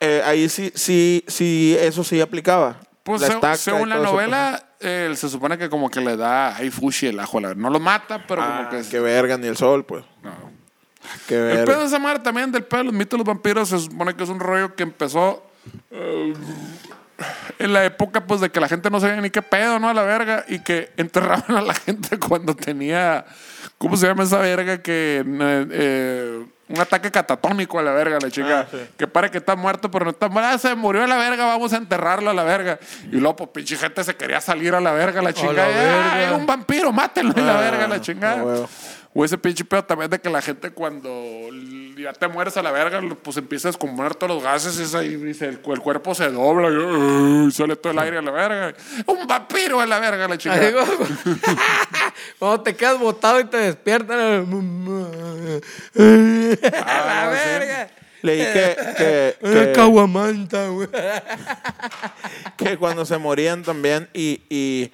[0.00, 2.76] eh, ahí sí, sí, sí, eso sí aplicaba.
[3.02, 3.22] Pues
[3.56, 4.10] según, la pues.
[4.10, 7.40] novela, se supone que como que le da ahí fushi el ajo.
[7.40, 8.78] No lo mata, pero ah, como que...
[8.78, 8.88] Es...
[8.88, 10.04] Que verga, ni el sol, pues.
[10.22, 10.30] No.
[11.26, 11.60] Qué verga.
[11.60, 13.78] El pedo de esa madre también, del pedo de los mitos de los vampiros, se
[13.80, 15.44] supone que es un rollo que empezó
[17.58, 19.88] en la época pues de que la gente no sabía ni qué pedo, ¿no?
[19.88, 23.24] A la verga y que enterraban a la gente cuando tenía
[23.78, 28.30] ¿cómo se llama esa verga que eh, eh, un ataque catatónico a la verga, la
[28.30, 28.60] chica.
[28.60, 28.78] Ah, sí.
[28.96, 30.48] Que pare que está muerto, pero no está muerto.
[30.54, 32.78] Ah, se murió a la verga, vamos a enterrarlo a la verga.
[33.10, 36.12] Y luego, pues, pinche gente se quería salir a la verga, la la verga.
[36.14, 38.42] ¡Ay, un vampiro, mátenlo a la Ah, verga, la chingada.
[38.64, 38.66] ah.
[39.12, 41.10] O ese pinche pedo también de que la gente cuando
[42.02, 45.04] ya te mueres a la verga, pues empiezas a descomponer todos los gases y, esa-
[45.04, 47.50] y se- el, el cuerpo se dobla y ¡ay!
[47.52, 48.74] sale todo el aire a la verga.
[49.06, 51.06] Un vampiro a la verga, la como-
[52.38, 54.18] Cuando te quedas botado y te despiertan.
[56.86, 57.90] a la verga.
[58.22, 60.88] Leí que, que, Una que- caguamanta, güey.
[62.56, 64.92] que cuando se morían también y, y,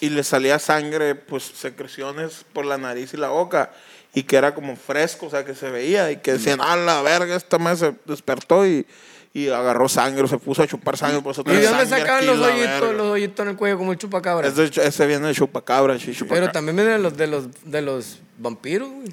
[0.00, 3.70] y le salía sangre, pues secreciones por la nariz y la boca,
[4.14, 7.02] y que era como fresco, o sea, que se veía, y que decían, ah, la
[7.02, 8.86] verga, esta me se despertó y,
[9.32, 12.38] y agarró sangre, se puso a chupar sangre, por eso ¿Y de dónde sacaban los
[12.38, 14.48] la hoyitos, los hoyitos en el cuello como el chupacabra?
[14.48, 16.52] Ese, ese viene de chupacabra, sí, Pero chupacabra.
[16.52, 19.12] también vienen los de los de los vampiros, güey.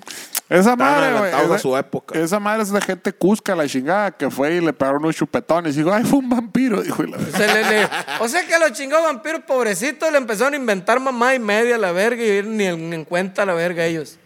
[0.49, 1.45] Esa madre, güey.
[1.45, 2.17] Esa, su época.
[2.17, 5.75] esa madre es de gente cusca, la chingada, que fue y le pegaron unos chupetones.
[5.75, 6.81] Y dijo, ay, fue un vampiro.
[6.83, 7.19] Dijo, la.
[7.19, 7.89] Se le- le-
[8.21, 11.77] o sea que los chingados vampiros pobrecitos le empezaron a inventar mamá y media a
[11.77, 14.17] la verga y ni en, en cuenta a la verga ellos.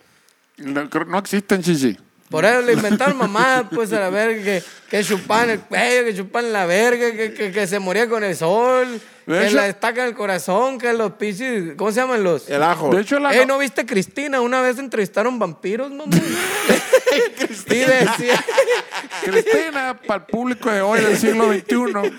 [0.57, 1.97] No, creo- no existen, chichi.
[2.29, 6.15] Por eso le inventaron mamá, pues a la verga, que, que chupan el cuello, que
[6.15, 9.63] chupan la verga, que, que, que se moría con el sol, De que hecho- la
[9.63, 12.49] destacan el corazón, que los pichis, ¿cómo se llaman los?
[12.49, 12.89] El ajo.
[12.89, 14.39] De hecho, la Eh, no- ¿no viste Cristina?
[14.39, 16.05] Una vez entrevistaron vampiros, mamá.
[17.49, 18.43] Sí, decía.
[19.23, 22.11] Cristina, para el público de hoy del siglo XXI,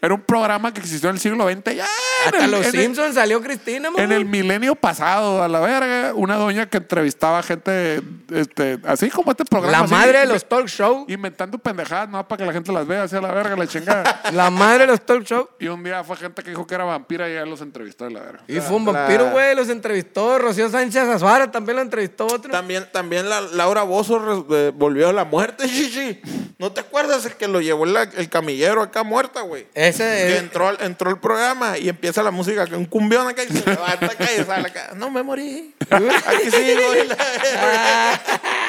[0.00, 1.84] era un programa que existió en el siglo XX ya.
[2.26, 4.02] en Hasta el- los el- Simpsons salió Cristina, mamá.
[4.02, 8.00] En el milenio pasado, a la verga, una doña que entrevistaba gente,
[8.32, 9.78] este, así como este programa.
[9.78, 11.04] La así, madre de los talk show.
[11.08, 14.22] Inventando pendejadas, no para que la gente las vea, así a la verga, la chingada.
[14.32, 15.48] La madre de los talk show.
[15.58, 18.10] y un día fue gente que dijo que era vampira y ya los entrevistó de
[18.12, 18.40] la verga.
[18.48, 19.54] Y fue un vampiro, güey.
[19.54, 20.38] Los entrevistó.
[20.38, 22.50] Rocío Sánchez Azuara también lo entrevistó otro.
[22.50, 24.18] También, también la, Laura Bozo
[24.50, 26.20] eh, volvió a la muerte, chichi.
[26.58, 29.66] ¿No te acuerdas el que lo llevó la- el camillero acá muerta, güey?
[29.74, 30.38] Ese Que es.
[30.40, 34.06] entró, entró el programa y empieza la música, que un cumbión acá y se levanta
[34.06, 34.92] acá y sale acá.
[34.96, 35.74] No me morí.
[35.90, 36.94] Aquí sigo.
[37.04, 38.65] y la- Ay,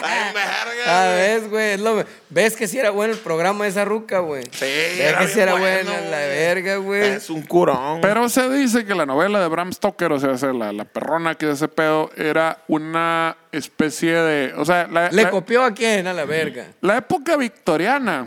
[0.34, 0.84] verga.
[0.86, 1.16] Ah, güey.
[1.18, 1.70] ves, güey.
[1.72, 4.44] es lo- Ves que si era bueno el programa de esa ruca, güey.
[4.44, 7.02] Sí, Ves era que si era bueno, buena la verga, güey.
[7.10, 8.00] Es un curón.
[8.00, 11.46] Pero se dice que la novela de Bram Stoker, o sea, la, la perrona que
[11.46, 14.54] de ese pedo, era una especie de.
[14.56, 16.06] O sea, la, ¿Le la- copió a quién?
[16.06, 16.66] A la verga.
[16.80, 18.26] la época victoriana.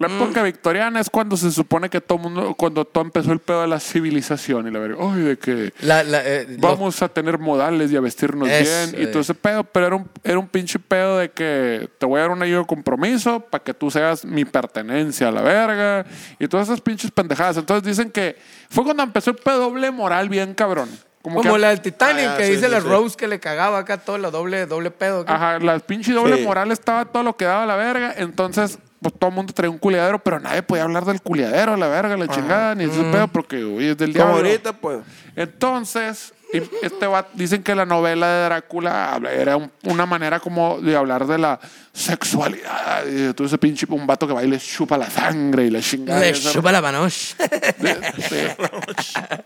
[0.00, 0.22] La Mm.
[0.22, 3.68] época victoriana es cuando se supone que todo mundo, cuando todo empezó el pedo de
[3.68, 7.38] la civilización y la verga, ay, de que La, la, eh, los- vamos a tener
[7.38, 9.20] modales y a vestirnos bien y todo eh.
[9.20, 12.30] ese pedo, pero era un, era un pinche pedo de que te voy a dar
[12.30, 16.06] un anillo de compromiso para que tú seas mi pertenencia a la verga
[16.38, 17.58] y todas esas pinches pendejadas.
[17.58, 18.36] Entonces dicen que
[18.70, 20.88] fue cuando empezó el pedo doble moral bien cabrón.
[21.20, 22.88] Como, como que, la del Titanic, Ah, que sí, dice sí, la sí.
[22.88, 25.20] Rose que le cagaba acá todo, la doble, doble pedo.
[25.20, 25.34] acá.
[25.34, 26.42] Ajá, la pinche doble Sí.
[26.44, 28.14] moral estaba todo lo que daba a la verga.
[28.16, 31.88] Entonces, pues todo el mundo traía un culiadero, pero nadie podía hablar del culiadero, la
[31.88, 34.46] verga, la chingada, ni ese pedo, porque hoy es del Como diablo.
[34.48, 34.98] ahorita, pues.
[35.36, 36.34] Entonces,
[36.82, 41.26] este va, dicen que la novela de Drácula era un- una manera como de hablar
[41.26, 41.60] de la
[41.92, 43.06] sexualidad.
[43.06, 45.70] Y de todo ese pinche un vato que va y le chupa la sangre y
[45.70, 46.20] le chingada.
[46.20, 47.36] Le chupa la panoche.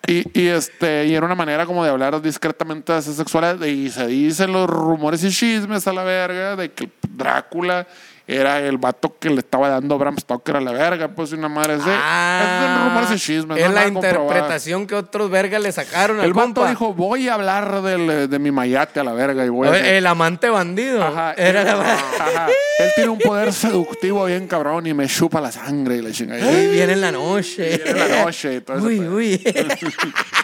[0.06, 3.64] y, y, este, y era una manera como de hablar discretamente de esa sexualidad.
[3.66, 7.86] Y se dicen los rumores y chismes a la verga de que Drácula
[8.26, 11.74] era el vato que le estaba dando Bram Stoker a la verga, pues una madre
[11.74, 11.84] así.
[11.84, 13.58] Son rumores y chismes.
[13.58, 16.70] Ah, Es no la interpretación que otros vergas le sacaron al El vato compa.
[16.70, 19.96] dijo, voy a hablar del- de mi mayate a la verga y voy a...
[19.98, 21.02] El amante bandido.
[21.04, 22.46] Ajá, Era él, la ajá,
[22.78, 26.50] él tiene un poder seductivo bien cabrón y me chupa la sangre y la chingada.
[26.50, 27.76] Bien en la noche.
[27.84, 29.14] Viene en la noche y todo ese Uy, pedo.
[29.16, 29.44] uy.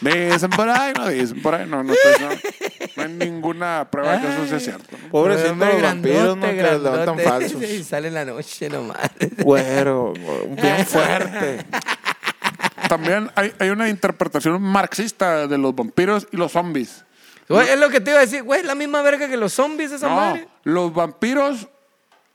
[0.00, 2.28] Dicen por ahí, no dicen por ahí, no, no, estoy- no,
[2.96, 4.96] no hay ninguna prueba de que eso sea cierto.
[5.02, 5.08] ¿no?
[5.10, 6.46] Pobrecito Hombre, los vampiros, ¿no?
[6.46, 7.62] Que les levantan falsos.
[7.70, 9.10] Y sale en la noche nomás.
[9.38, 10.14] Güero,
[10.48, 11.64] bien fuerte.
[12.88, 17.04] También hay, hay una interpretación marxista de los vampiros y los zombies.
[17.48, 19.90] Güey, es lo que te iba a decir, güey, la misma verga que los zombies
[19.92, 20.48] esa No, madre.
[20.64, 21.68] los vampiros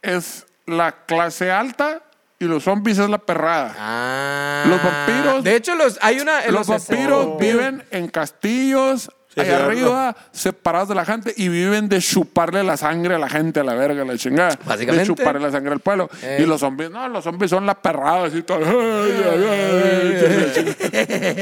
[0.02, 2.02] es la clase alta
[2.40, 3.74] y los zombies es la perrada.
[3.78, 4.64] Ah.
[4.68, 6.46] Los vampiros- De hecho, los, hay una.
[6.48, 12.00] Los 60 vampiros viven en castillos, allá arriba, separados de la gente, y viven de
[12.00, 14.58] chuparle la sangre a la gente, a la verga, a la chingada.
[14.66, 15.02] Básicamente.
[15.10, 16.10] De chuparle la sangre al pueblo.
[16.24, 16.40] Eh.
[16.42, 18.60] Y los zombies, no, los zombies son la perrada, así todo.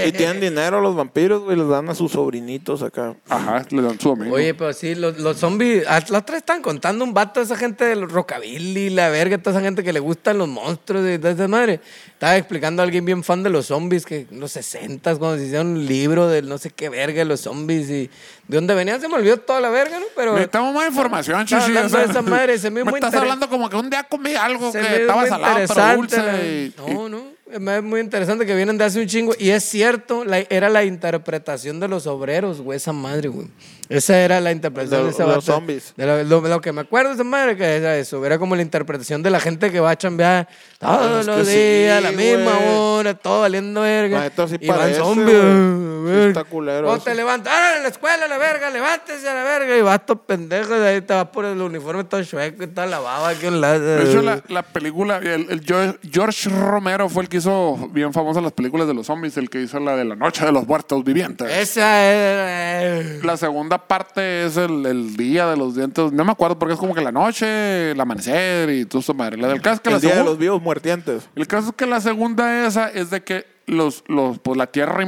[0.05, 3.15] Y tienen dinero los vampiros, güey, les dan a sus sobrinitos acá.
[3.29, 4.35] Ajá, le dan su domingo.
[4.35, 5.83] Oye, pero sí, los, los zombies.
[5.87, 9.57] ah, La otra estaban contando un vato de esa gente del rockabilly, la verga, toda
[9.57, 11.79] esa gente que le gustan los monstruos y toda esa madre.
[12.23, 15.43] Estaba explicando a alguien bien fan de los zombies que en los 60 cuando se
[15.45, 18.09] hicieron un libro del no sé qué verga de los zombies y
[18.47, 19.01] de dónde venían.
[19.01, 20.05] Se me olvidó toda la verga, ¿no?
[20.15, 21.55] Pero Necesitamos más información, chichi.
[21.61, 24.35] hablando de esa madre, se me muy estás inter- hablando como que un día comí
[24.35, 26.71] algo se que me estaba salado, pero dulce.
[26.77, 27.23] y- No, no.
[27.53, 29.33] Es muy interesante que vienen de hace un chingo.
[29.37, 33.47] Y es cierto, la- era la interpretación de los obreros, güey, esa madre, güey.
[33.89, 35.93] Esa era la interpretación De de, ese los zombies.
[35.95, 38.25] De lo, lo- lo que me acuerdo de esa madre, que era eso.
[38.25, 40.47] Era como la interpretación de la gente que va a chambear
[40.79, 44.17] todos es los sí, días, a la misma hora, todo valiendo verga.
[44.19, 45.37] La neta sí y van parece, zombies.
[45.37, 46.19] güey.
[46.19, 47.03] a Sí está culero O eso.
[47.05, 49.77] te levantaron en la escuela, la verga, levántese a la verga.
[49.77, 52.87] Y vas todo pendejo, de ahí te vas por el uniforme todo chueco y toda
[52.87, 53.79] la baba aquí a un lado.
[53.79, 58.13] De hecho, la, la película, el, el George- George Romero fue el que hizo bien
[58.13, 60.65] famosas las películas de los zombies, el que hizo la de la noche de los
[60.67, 61.49] muertos vivientes.
[61.51, 63.23] Esa es.
[63.23, 66.11] La segunda parte es el, el día de los dientes.
[66.11, 69.37] No me acuerdo porque es como que la noche, el amanecer y todo eso, madre.
[69.37, 71.29] La del caso es que El la día de segun- los vivos muertientes.
[71.35, 75.05] El caso es que la segunda esa es de que los, los, pues la tierra,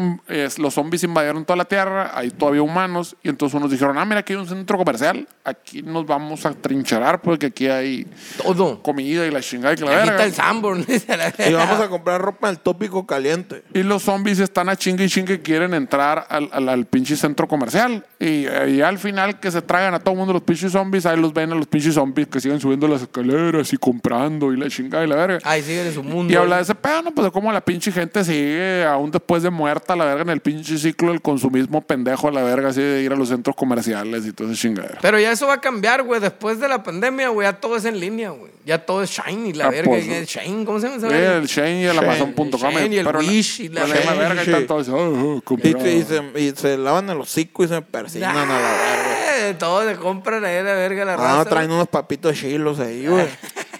[0.58, 4.20] los zombies invadieron toda la tierra, hay todavía humanos, y entonces unos dijeron, ah, mira,
[4.22, 8.08] aquí hay un centro comercial, aquí nos vamos a trincherar porque aquí hay
[8.42, 8.82] Todo.
[8.82, 10.24] comida y la chingada y que la Aquí está verga.
[10.26, 10.86] el Sanborn.
[11.50, 13.64] Y vamos a comprar ropa en el tópico caliente.
[13.74, 17.48] Y los zombies están a chingue y chingue, quieren entrar al, al, al pinche centro
[17.48, 18.06] comercial.
[18.26, 18.48] Y,
[18.78, 21.34] y al final que se tragan a todo el mundo los pinches zombies, ahí los
[21.34, 25.04] ven a los pinches zombies que siguen subiendo las escaleras y comprando y la chingada
[25.04, 25.40] y la verga.
[25.44, 26.32] Ay, sigue en su mundo.
[26.34, 27.12] Y habla de ese pedo, ¿no?
[27.12, 30.40] Pues de cómo la pinche gente sigue, aún después de muerta, la verga, en el
[30.42, 34.26] pinche ciclo del consumismo pendejo, a la verga, así de ir a los centros comerciales
[34.26, 34.98] y todo ese chingadera.
[35.02, 36.20] Pero ya eso va a cambiar, güey.
[36.20, 38.52] Después de la pandemia, güey, ya todo es en línea, güey.
[38.66, 39.92] Ya todo es Shine y la Ah, verga.
[39.92, 41.38] pues, y el Shine, ¿cómo se llama Sí, verga?
[41.38, 42.48] el Shane y el Amazon.com.
[42.48, 44.14] el Shane y el la- Wish y la la verga.
[44.16, 44.52] verga y Sí.
[44.52, 47.76] están todos, oh, oh, Y, se, lavan el hocico y se
[48.20, 49.48] persignan a la verga.
[49.50, 51.46] Eh, Todos se compran ahí la verga la Ah, raza.
[51.50, 53.28] traen unos papitos chilos ahí, güey.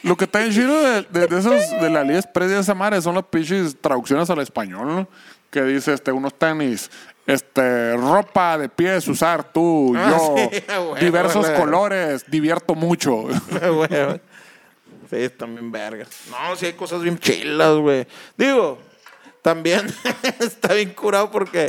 [0.04, 3.02] Lo que está bien chido de, de, de esos de la AliExpress de esa madre
[3.02, 5.08] son las pinches traducciones al español, ¿no?
[5.50, 6.92] Que dice este, unos tenis,
[7.26, 11.60] este, ropa de pies usar tú, Ah, yo, sí, güey, diversos güey.
[11.60, 13.16] colores, divierto mucho.
[13.50, 14.22] Güey.
[15.10, 16.10] Sí, bien vergas.
[16.30, 18.08] No, sí hay cosas bien chilas, güey.
[18.36, 18.80] Digo,
[19.42, 19.86] también
[20.40, 21.68] está bien curado porque,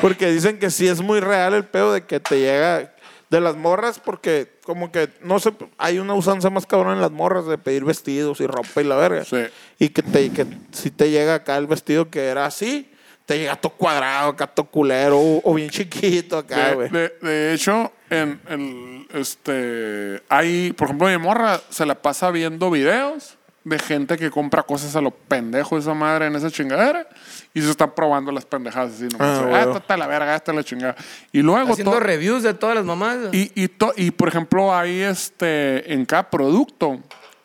[0.00, 2.94] porque dicen que sí es muy real el pedo de que te llega
[3.30, 7.10] de las morras porque como que no sé, hay una usanza más cabrón en las
[7.10, 9.24] morras de pedir vestidos y ropa y la verga.
[9.24, 9.44] Sí.
[9.78, 12.90] Y que te que si te llega acá el vestido que era así,
[13.26, 16.88] te llega todo cuadrado, acá todo culero o, o bien chiquito acá, De, güey.
[16.90, 22.70] de- de hecho, en el, este, hay, por ejemplo, mi morra se la pasa viendo
[22.70, 23.36] videos
[23.68, 27.06] de gente que compra cosas a lo pendejo esa madre en esa chingadera
[27.54, 29.40] y se están probando las pendejadas así nomás.
[29.44, 30.96] Ah, Ah, está la verga, esta es la chingada.
[31.32, 33.16] Y luego Haciendo to- reviews de todas las mamás.
[33.32, 36.98] y, y, to- y, por ejemplo, ahí este, en cada producto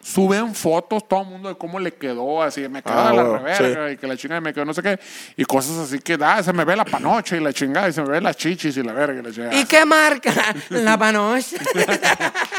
[0.05, 3.24] suben fotos todo el mundo de cómo le quedó, así, me quedó Ah, de la
[3.24, 4.99] huevo, reverga y que la chingada me quedó no sé qué,
[5.38, 8.01] y cosas así que, ah, se me ve la panocha y la chingada, y se
[8.01, 9.55] me ve las chichis y la verga y la chingada.
[9.55, 10.34] ¿Y qué marca?
[10.71, 11.55] La panocha.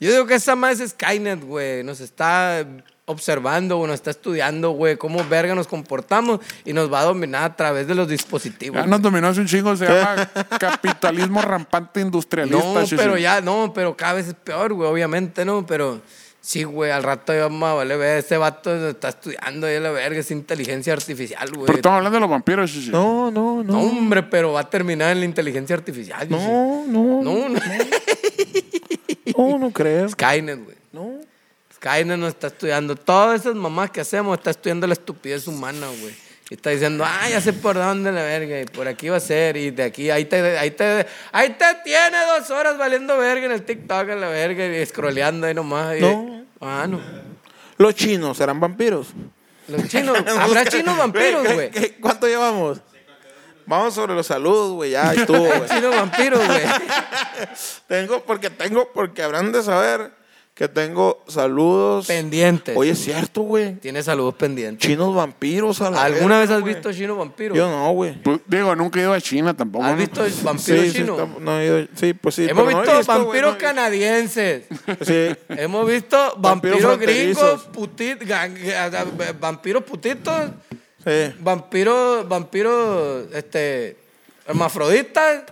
[0.00, 1.82] Yo digo que esa más es Skynet, güey.
[1.84, 2.66] Nos está
[3.08, 7.44] observando, o nos está estudiando, güey, cómo verga nos comportamos y nos va a dominar
[7.44, 8.80] a través de los dispositivos.
[8.80, 10.28] Ya nos dominó hace un chingo, se llama
[10.58, 12.58] capitalismo rampante industrialista.
[12.58, 15.64] No, pero ya, no, pero cada vez es peor, güey, obviamente, ¿no?
[15.64, 16.00] Pero
[16.40, 19.92] sí, güey, al rato ya vamos a valer ver, este vato está estudiando ahí la
[19.92, 21.66] verga, es inteligencia artificial, güey.
[21.66, 22.90] Pero estamos hablando de los vampiros, chichi.
[22.90, 23.80] No, no, No, no.
[23.82, 26.26] hombre, pero va a terminar en la inteligencia artificial.
[26.26, 26.34] sí.
[26.34, 27.60] No, no, No, no.
[29.36, 30.08] No, no creo.
[30.08, 30.76] Skynet, güey.
[30.92, 31.10] No.
[31.74, 32.96] Skynet nos está estudiando.
[32.96, 36.14] Todas esas mamás que hacemos está estudiando la estupidez humana, güey.
[36.48, 39.20] Y está diciendo, ah, ya sé por dónde la verga, y por aquí va a
[39.20, 43.46] ser, y de aquí, ahí te, ahí te, ahí te tiene dos horas valiendo verga
[43.46, 45.96] en el TikTok, en la verga, y scrolleando ahí nomás.
[45.96, 46.44] y- No.
[46.60, 47.00] Ah, no.
[47.78, 49.08] Los chinos serán vampiros.
[49.66, 51.70] Los chinos, habrá chinos vampiros, güey.
[51.72, 52.80] ¿Qué- qué- ¿Cuánto llevamos?
[53.66, 54.92] Vamos sobre los saludos, güey.
[54.92, 55.66] Ya estuvo, güey.
[55.68, 56.62] Chinos vampiros, güey.
[57.88, 60.12] tengo, porque tengo, porque habrán de saber
[60.54, 62.06] que tengo saludos.
[62.06, 62.74] Pendientes.
[62.74, 63.74] Oye, es cierto, güey.
[63.74, 64.88] Tiene saludos pendientes.
[64.88, 67.54] Chinos vampiros a la ¿Alguna vez has visto chino vampiro?
[67.54, 68.14] Yo no, güey.
[68.22, 69.84] Pues, digo, nunca he ido a China tampoco.
[69.84, 69.98] ¿Has ¿no?
[69.98, 71.12] visto vampiro Sí, sí, chino?
[71.20, 72.46] está- no he ido- sí, pues sí.
[72.48, 74.64] Hemos pero no he visto, vampiros no canadienses.
[75.02, 75.36] Sí.
[75.50, 80.52] Hemos visto Vampiros vampiros gringos, putit, gang- vampiros putitos,
[81.06, 81.34] Sí.
[81.38, 83.96] vampiros, vampiros, este,
[84.46, 85.44] hermafroditas,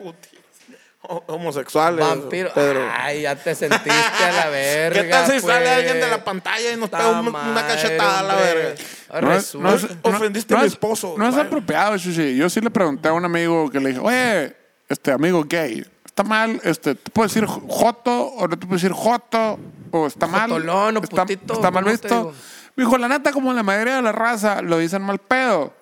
[1.06, 2.00] O- Homosexuales.
[2.04, 2.52] vampiros.
[2.54, 2.88] Pedro.
[2.90, 5.02] Ay, ya te sentiste a la verga.
[5.02, 5.76] ¿Qué tal si sale pues.
[5.76, 8.74] alguien de la pantalla y nos pega un- una cachetada a la verga?
[9.10, 11.14] Ah, No es- no es- Ofendiste no a mi es- esposo.
[11.18, 11.46] No es Vaya.
[11.46, 12.34] apropiado, Chuchi.
[12.36, 14.56] Yo sí le pregunté a un amigo que le dije, oye,
[14.88, 16.58] este amigo gay, ¿está mal?
[16.64, 19.58] Este, ¿Te puedes decir joto o no te puedes decir joto?
[19.90, 20.48] ¿O está mal?
[20.48, 22.34] Jotolón o ¿Está, putito, está mal ¿cómo te visto?
[22.76, 25.72] Me dijo, la neta, como la mayoría de la raza lo dicen mal pedo.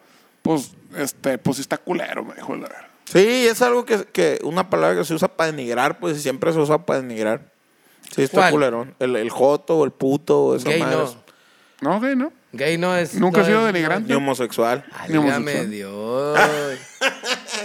[0.42, 2.86] Pues, este, pues sí está culero, me dijo la verdad.
[3.04, 6.52] Sí, es algo que, que una palabra que se usa para denigrar, pues y siempre
[6.52, 7.42] se usa para denigrar.
[8.14, 8.52] Sí, está ¿Cuál?
[8.52, 8.94] culerón.
[8.98, 10.96] El, el joto o el puto o esa Gay madre.
[10.96, 11.22] no.
[11.80, 12.32] No, gay, ¿no?
[12.52, 13.14] Gay no es.
[13.14, 14.08] Nunca no ha sido es- denigrante.
[14.08, 14.84] Ni homosexual.
[15.08, 15.70] Ni Válgame homosexual.
[15.70, 16.38] Dios.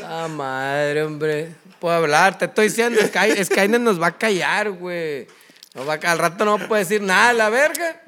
[0.02, 1.52] La madre, hombre.
[1.80, 5.28] Puedo hablar, te estoy diciendo, Sky, Skynet nos va a callar, güey.
[5.76, 8.02] Nos va a- al rato no puede decir nada, la verga.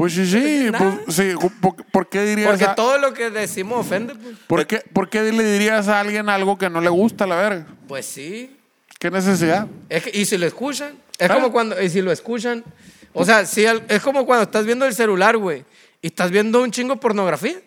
[0.00, 0.70] Pues sí, sí.
[0.70, 0.98] nada.
[1.04, 1.34] Pues, sí.
[1.60, 4.34] ¿Por, por qué dirías Porque a- todo lo que decimos ofende, pues.
[4.46, 7.66] ¿por, qué, ¿Por qué le dirías a alguien algo que no le gusta, la verga?
[7.86, 8.56] Pues sí.
[8.98, 9.66] ¿Qué necesidad?
[9.90, 11.34] Es que- y si lo escuchan, es Ah.
[11.34, 12.64] como cuando, y si lo escuchan,
[13.12, 15.64] o sea, si al- es como cuando estás viendo el celular, güey,
[16.00, 17.60] y estás viendo un chingo de pornografía,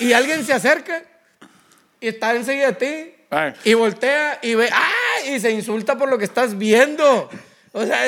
[0.00, 1.04] y alguien se acerca
[2.00, 3.52] y está enseguida de ti, Ay.
[3.62, 5.28] y voltea y ve, ¡ah!
[5.28, 7.30] Y se insulta por lo que estás viendo.
[7.70, 7.98] O sea,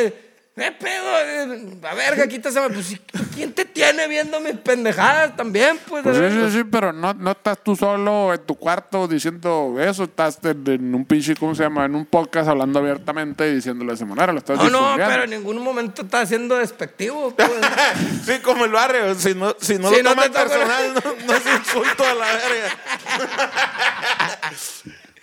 [0.56, 1.20] ¿qué pedo?
[1.20, 2.60] Eh, A verga, quítase.
[2.70, 2.98] Pues,
[3.34, 5.78] ¿quién te tiene viendo mis pendejadas también?
[5.86, 6.32] Pues, Pues sí, ver?
[6.32, 10.64] sí, sí, pero no, no estás tú solo en tu cuarto diciendo eso, estás en,
[10.66, 11.84] en un pinche, ¿cómo se llama?
[11.84, 15.24] En un podcast hablando abiertamente y diciéndolo de esa manera, lo estás No, no, pero
[15.24, 17.32] en ningún momento está siendo despectivo.
[17.36, 17.50] Pues.
[18.24, 19.14] Sí, como el barrio.
[19.14, 22.26] Si no, si no Si lo no toca- personal, no, no es insulto a la
[22.26, 22.76] verga.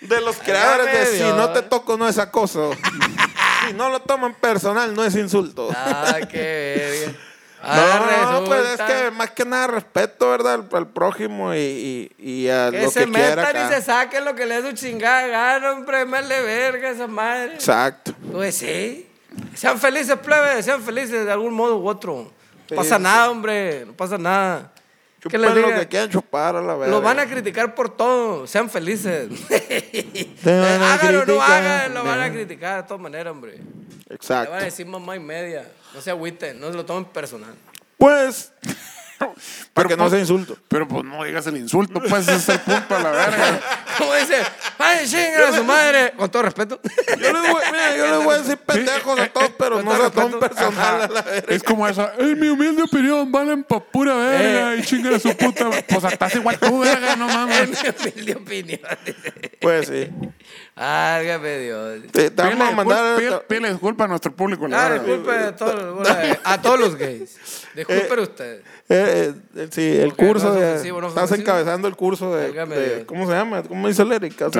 [0.00, 2.76] De los creadores de si no te toco no es acoso.
[3.68, 5.68] Si no lo toman personal no es insulto.
[5.74, 7.18] Ah, qué verga.
[7.66, 10.52] Ah, No, pues es que más que nada respeto, ¿verdad?
[10.52, 13.80] Al, al prójimo y, y, y a Que lo se que quiera metan y se
[13.80, 16.04] saquen lo que le dé su chingada gana, hombre.
[16.04, 17.54] Me le verga esa madre.
[17.54, 18.12] Exacto.
[18.30, 19.08] Pues sí.
[19.54, 20.62] Sean felices, plebe.
[20.62, 22.30] Sean felices de algún modo u otro.
[22.68, 23.02] Sí, No pasa sí.
[23.02, 23.86] nada, hombre.
[23.86, 24.70] No pasa nada.
[25.24, 25.80] ¿Qué Chupen les lo diga?
[25.80, 26.94] que quieran chupar a la verga.
[26.94, 28.46] Lo van a criticar por todo.
[28.46, 29.30] Sean felices.
[30.46, 33.58] a Háganlo o no hagan, lo van a criticar de todas maneras, hombre.
[34.08, 34.50] Le Exacto.
[34.52, 35.66] van a decir mamá y media.
[35.94, 37.54] No se agüiten, no se lo tomen personal.
[37.96, 38.52] Pues,
[39.72, 40.58] para que no pues- sea insulto.
[40.68, 43.60] Pero pues no digas el insulto, pues ese es el punto a la verga.
[43.98, 44.36] Como dice,
[44.78, 46.12] ay, chinga a su madre.
[46.16, 46.80] Con todo respeto.
[47.18, 50.04] Yo les voy, mira, yo les voy a decir pendejos a todos, pero no todo
[50.04, 51.54] se tomen personal a la verga.
[51.54, 54.78] Es como eso, en mi humilde opinión, valen pa' pura verga Eh.
[54.78, 55.70] y chingan a su puta.
[55.88, 57.68] Pues estás igual tú, verga, no Es mames.
[57.70, 58.80] mi humilde opinión.
[59.60, 60.10] Pues sí.
[60.76, 62.00] Álgame Dios.
[62.12, 63.16] Te, vamos a mandar.
[63.18, 65.04] disculpa, pídele- disculpa a nuestro público, la Ah, verga.
[65.04, 66.08] disculpe a todos,
[66.44, 67.38] a todos los gays.
[67.74, 68.62] Disculpen ustedes.
[68.88, 70.70] Eh, eh, sí, el curso no es de.
[70.72, 71.50] ofensivo, no es estás ofensivo.
[71.50, 73.04] encabezando el curso de.
[73.06, 73.62] ¿Cómo se llama?
[73.62, 74.40] ¿Cómo dice el Eric?
[74.42, 74.50] Ah,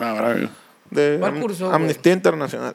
[0.00, 0.48] ah, bravo.
[0.90, 1.76] de ¿Cuál Am- curso, güey?
[1.76, 2.74] Amnistía Internacional.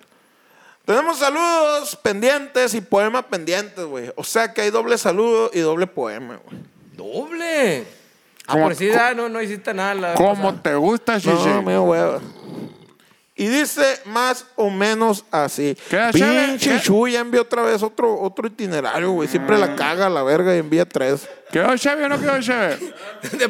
[0.85, 4.11] Tenemos saludos pendientes y poemas pendientes, güey.
[4.15, 6.61] O sea que hay doble saludo y doble poema, güey.
[6.95, 7.83] ¡Doble!
[8.47, 9.93] Ah, ¿Cómo- por si ya no, no hiciste nada.
[9.93, 10.63] La ¿Cómo pasada.
[10.63, 11.49] te gusta, Shishi?
[11.49, 12.19] No, medio hueva.
[13.39, 15.77] Y dice más o menos así.
[16.11, 16.81] Pinche.
[16.81, 19.27] Chuy ya envió otra vez otro, otro itinerario, güey.
[19.27, 21.29] Siempre la caga la verga y envía tres.
[21.51, 22.77] ¿Quedó chévere o no quedó chévere?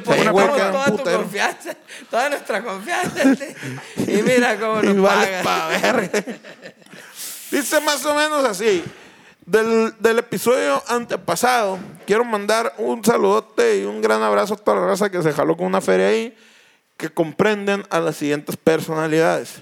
[0.06, 1.20] Güey, queda un toda tu putero.
[1.20, 1.78] confianza,
[2.10, 3.24] toda nuestra confianza.
[3.96, 5.44] y mira cómo Y nos vale paga.
[5.44, 6.10] pa' verga.
[7.52, 8.84] Dice más o menos así.
[9.46, 14.88] Del, del episodio antepasado, quiero mandar un saludote y un gran abrazo a toda la
[14.88, 16.36] raza que se jaló con una feria ahí,
[16.98, 19.62] que comprenden a las siguientes personalidades.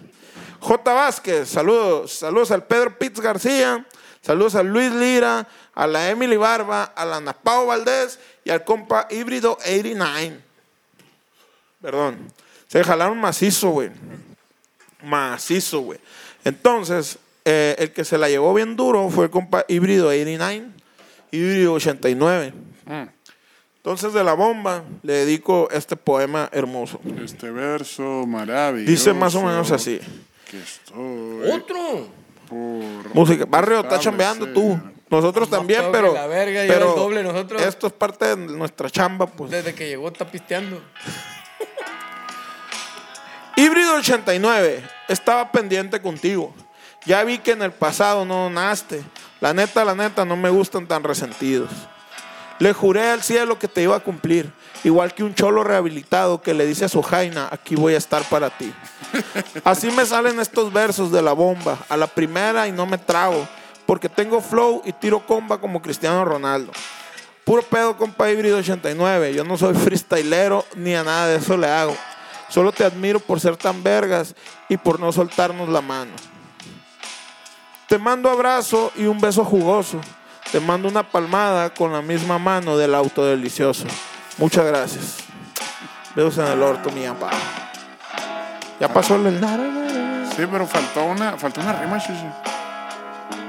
[0.65, 0.93] J.
[0.93, 2.13] Vázquez, saludos.
[2.13, 3.85] Saludos al Pedro Pitts García,
[4.21, 9.07] saludos a Luis Lira, a la Emily Barba, a la Napao Valdés y al compa
[9.09, 10.39] híbrido 89.
[11.81, 12.33] Perdón.
[12.67, 13.91] Se jalaron macizo, güey
[15.05, 15.99] macizo, güey.
[16.43, 20.67] Entonces, eh, el que se la llevó bien duro fue el compa híbrido 89,
[21.31, 22.53] híbrido 89.
[22.85, 23.03] Mm.
[23.77, 26.99] Entonces, de la bomba, le dedico este poema hermoso.
[27.23, 28.91] Este verso maravilloso.
[28.91, 29.99] Dice más o menos así.
[30.57, 32.07] Estoy Otro.
[32.49, 33.45] por Música.
[33.45, 34.79] Barrio, está chambeando tú.
[35.09, 36.13] Nosotros No, también, pero.
[36.13, 37.61] la verga pero el doble nosotros.
[37.61, 39.51] Esto es parte de nuestra chamba, pues.
[39.51, 40.81] Desde que llegó está pisteando.
[43.55, 46.53] Híbrido 89, estaba pendiente contigo.
[47.05, 49.03] Ya vi que en el pasado no donaste.
[49.39, 51.69] La neta, la neta, no me gustan tan resentidos.
[52.59, 54.51] Le juré al cielo que te iba a cumplir.
[54.83, 58.23] Igual que un cholo rehabilitado que le dice a su jaina, aquí voy a estar
[58.29, 58.73] para ti.
[59.63, 63.47] Así me salen estos versos de la bomba, a la primera y no me trago,
[63.85, 66.71] porque tengo flow y tiro comba como Cristiano Ronaldo.
[67.43, 69.33] Puro pedo, compa híbrido 89.
[69.33, 71.95] Yo no soy freestylero ni a nada de eso le hago.
[72.49, 74.35] Solo te admiro por ser tan vergas
[74.69, 76.11] y por no soltarnos la mano.
[77.87, 80.01] Te mando abrazo y un beso jugoso.
[80.51, 83.85] Te mando una palmada con la misma mano del auto delicioso.
[84.37, 85.17] Muchas gracias.
[86.15, 87.31] Besos en el orto, mi papá.
[88.79, 89.39] Ya pasó el...
[90.35, 92.29] Sí, pero faltó una, faltó una rima, Shishi.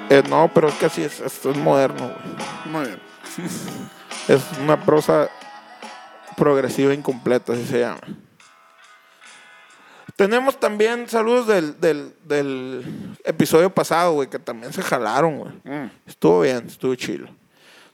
[0.08, 1.20] Eh, no, pero es que así es.
[1.20, 2.72] Esto es moderno, güey.
[2.72, 3.00] Muy bien.
[4.28, 5.28] Es una prosa
[6.36, 8.00] progresiva incompleta, así se llama.
[10.16, 15.52] Tenemos también saludos del, del, del episodio pasado, güey, que también se jalaron, güey.
[16.06, 17.28] Estuvo bien, estuvo chilo.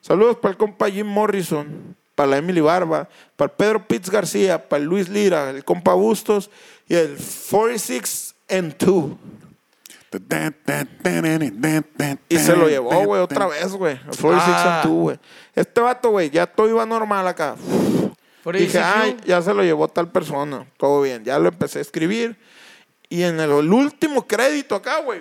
[0.01, 4.68] Saludos para el compa Jim Morrison, para la Emily Barba, para el Pedro Pitts García,
[4.68, 6.51] para el Luis Lira, el compa Bustos
[6.89, 9.11] y el 46 and 2.
[12.29, 13.95] Y se lo llevó, güey, otra vez, güey.
[13.95, 14.81] El 46 Ah.
[14.83, 15.18] and 2, güey.
[15.55, 17.57] Este vato, güey, ya todo iba normal acá.
[18.43, 20.66] Por Dije, ay, ya se lo llevó tal persona.
[20.76, 21.24] Todo bien.
[21.24, 22.36] Ya lo empecé a escribir.
[23.09, 25.20] Y en el, el último crédito acá, güey,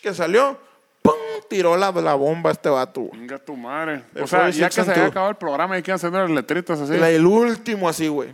[0.00, 0.58] que salió,
[1.02, 1.12] ¡pum!
[1.50, 3.20] Tiró la, la bomba a este vato, güey.
[3.20, 4.04] Venga tu madre.
[4.14, 6.30] El O sea, 46 ya que se había acabado el programa y que haciendo las
[6.30, 6.96] letritas así.
[6.96, 8.30] La- el último así, güey.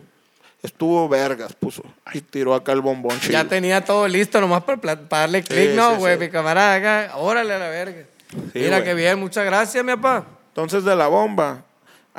[0.62, 1.82] Estuvo vergas, puso.
[2.12, 3.32] Y tiró acá el bombón chido.
[3.32, 6.14] Ya tenía todo listo, nomás para, para darle clic, Sí, ¿no, sí, güey?
[6.14, 6.20] sí.
[6.20, 8.04] Mi camarada acá, órale a la verga.
[8.30, 8.84] Sí, Mira güey.
[8.84, 10.26] qué bien, muchas gracias, mi papá.
[10.48, 11.64] Entonces, de la bomba,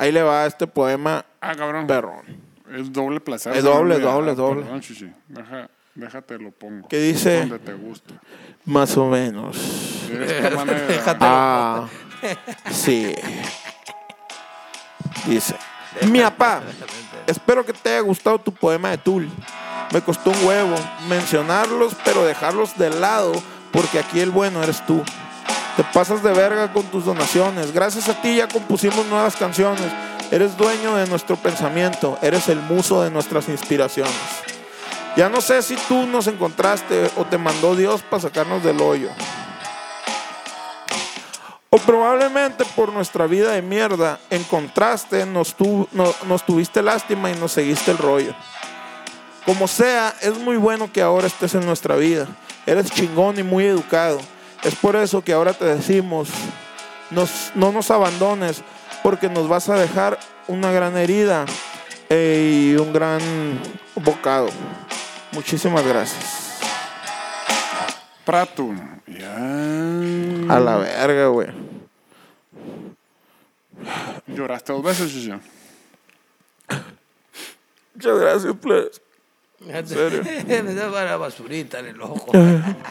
[0.00, 1.86] ahí le va este poema Ah, cabrón.
[1.86, 2.22] perrón.
[2.74, 3.56] Es doble placer.
[3.56, 4.62] Es doble, Ya, doble, doble.
[4.62, 5.12] Perdón, chichi.
[5.28, 6.86] Deja, déjate lo pongo.
[6.88, 7.40] ¿Qué dice?
[7.40, 8.14] Donde te gusta.
[8.64, 9.56] Más o menos.
[10.08, 10.86] De esta manera.
[10.86, 11.18] Déjate.
[11.20, 11.88] Ah,
[12.70, 13.14] sí.
[15.26, 15.54] Dice,
[16.08, 16.62] mi papá,
[17.26, 19.28] espero que te haya gustado tu poema de Tul.
[19.92, 20.76] Me costó un huevo
[21.08, 23.32] mencionarlos, pero dejarlos de lado,
[23.72, 25.02] porque aquí el bueno eres tú.
[25.80, 27.72] Te pasas de verga con tus donaciones.
[27.72, 29.86] Gracias a ti ya compusimos nuevas canciones.
[30.30, 32.18] Eres dueño de nuestro pensamiento.
[32.20, 34.12] Eres el muso de nuestras inspiraciones.
[35.16, 39.08] Ya no sé si tú nos encontraste o te mandó Dios para sacarnos del hoyo.
[41.70, 47.30] O probablemente por nuestra vida de mierda, en contraste, nos, tu- no- nos tuviste lástima
[47.30, 48.34] y nos seguiste el rollo.
[49.46, 52.26] Como sea, es muy bueno que ahora estés en nuestra vida.
[52.66, 54.20] Eres chingón y muy educado.
[54.64, 56.28] Es por eso que ahora te decimos,
[57.10, 58.62] nos- no nos abandones,
[59.02, 61.46] porque nos vas a dejar una gran herida
[62.10, 63.20] eh, y un gran
[63.94, 64.48] bocado.
[65.32, 66.58] Muchísimas gracias.
[68.24, 68.68] Prato.
[69.06, 69.34] Ya.
[69.36, 71.48] A la verga, güey.
[74.26, 75.12] Lloraste dos veces.
[77.94, 79.00] Muchas gracias, please.
[79.86, 80.22] Serio?
[80.64, 82.26] Me da para basurita en el ojo.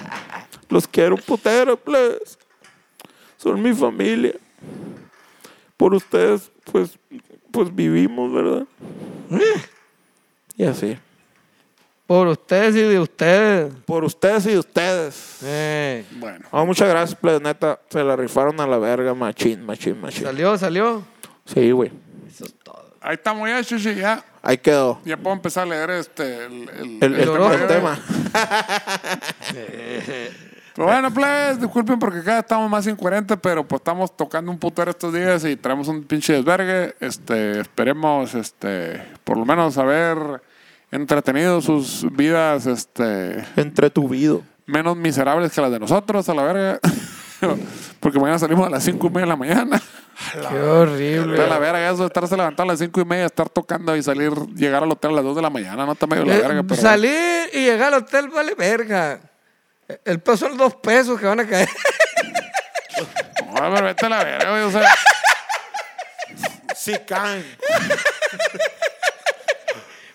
[0.69, 2.37] Los quiero putero, please.
[3.37, 4.33] Son mi familia.
[5.77, 6.97] Por ustedes, pues,
[7.51, 8.65] pues vivimos, ¿verdad?
[10.57, 10.97] Y así.
[12.05, 13.73] Por ustedes y de ustedes.
[13.85, 15.37] Por ustedes y de ustedes.
[15.43, 16.47] Eh, Bueno.
[16.51, 17.39] Ah, muchas gracias, please.
[17.41, 20.23] Neta, se la rifaron a la verga, machín, machín, machín.
[20.25, 21.03] salió, salió.
[21.45, 21.91] Sí, güey.
[22.27, 22.88] Eso es todo.
[23.01, 23.95] Ahí estamos ya, chichi.
[23.95, 24.23] Ya.
[24.41, 24.99] Ahí quedó.
[25.05, 26.45] Ya puedo empezar a leer este.
[26.45, 26.69] El,
[27.01, 27.99] el, El, el tema.
[30.75, 34.91] Pero bueno, pues, disculpen porque acá estamos más incoherentes, pero pues estamos tocando un putero
[34.91, 36.95] estos días y traemos un pinche desvergue.
[37.01, 40.41] Este, esperemos, este, por lo menos haber
[40.89, 44.41] entretenido sus vidas, este, Entretuvido.
[44.67, 46.79] menos miserables que las de nosotros, a la verga.
[47.99, 49.81] porque mañana salimos a las cinco y media de la mañana.
[50.49, 51.41] Qué horrible.
[51.43, 54.03] A la verga, eso de estarse levantando a las cinco y media, estar tocando y
[54.03, 56.41] salir, llegar al hotel a las dos de la mañana, no está medio la Eh,
[56.41, 56.81] verga, pero.
[56.81, 59.19] salir y llegar al hotel vale verga.
[60.05, 61.69] El peso son dos pesos que van a caer.
[63.49, 64.83] No, pero vete a la verga, güey, o sea.
[66.75, 67.43] Sí caen.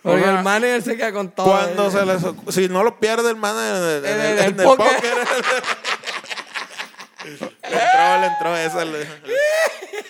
[0.03, 1.47] Porque sea, el manager se queda con todo.
[1.47, 2.23] Cuando se les
[2.55, 4.89] si no lo pierde el man en el, el el póker.
[7.25, 8.85] Le entró, le entró esa.
[8.85, 9.07] le-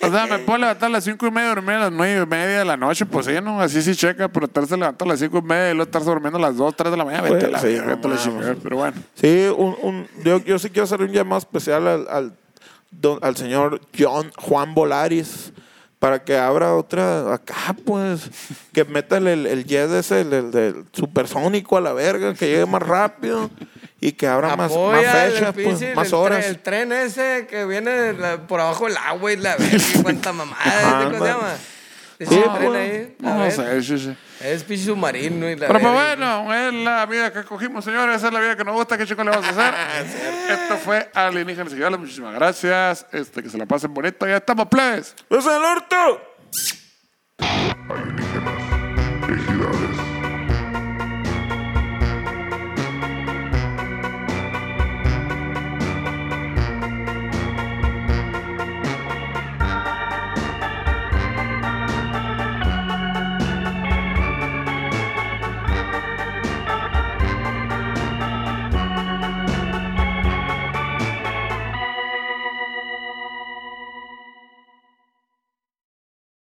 [0.07, 2.27] O sea, me puedo levantar a las cinco y media dormir a las nueve y
[2.27, 3.61] media de la noche, pues sí, ¿no?
[3.61, 6.39] Así sí checa, pero estarse levantando a las cinco y media y luego estarse durmiendo
[6.39, 8.07] a las dos, tres de la mañana, vete Pues, a la sí, verga, no vete
[8.07, 8.25] a la mames.
[8.25, 8.97] chingada, pero bueno.
[9.15, 12.33] Sí, un, un- yo, yo sí quiero hacer un llamado especial al, al,
[12.91, 15.53] don- al señor John Juan Volaris
[15.99, 18.31] para que abra otra acá, pues,
[18.75, 22.67] que meta el, el, el ese, el, el del supersónico a la verga, que llegue
[22.67, 23.49] más rápido
[24.05, 26.41] y que abran más, fechas, pues, más el horas.
[26.41, 28.13] Tren, el tren ese que viene
[28.47, 31.57] por abajo del agua y la ve, cuánta mamada, ¿cómo se llama?
[32.19, 34.17] Sí, pues, ahí, no sé, sí, sí.
[34.41, 38.17] Es pinche submarino y la Pero pues bueno, es la vida que cogimos, señores.
[38.17, 38.99] Esa es la vida que nos gusta.
[38.99, 39.75] ¿Qué chico le vamos a hacer?
[39.75, 43.07] Ah, Esto fue Alienígenas y Muchísimas gracias.
[43.11, 44.27] Este, que se la pasen bonito.
[44.27, 45.17] Ya estamos, plebes.
[45.31, 46.21] ¡Es el orto!
[47.89, 49.84] Alienígenas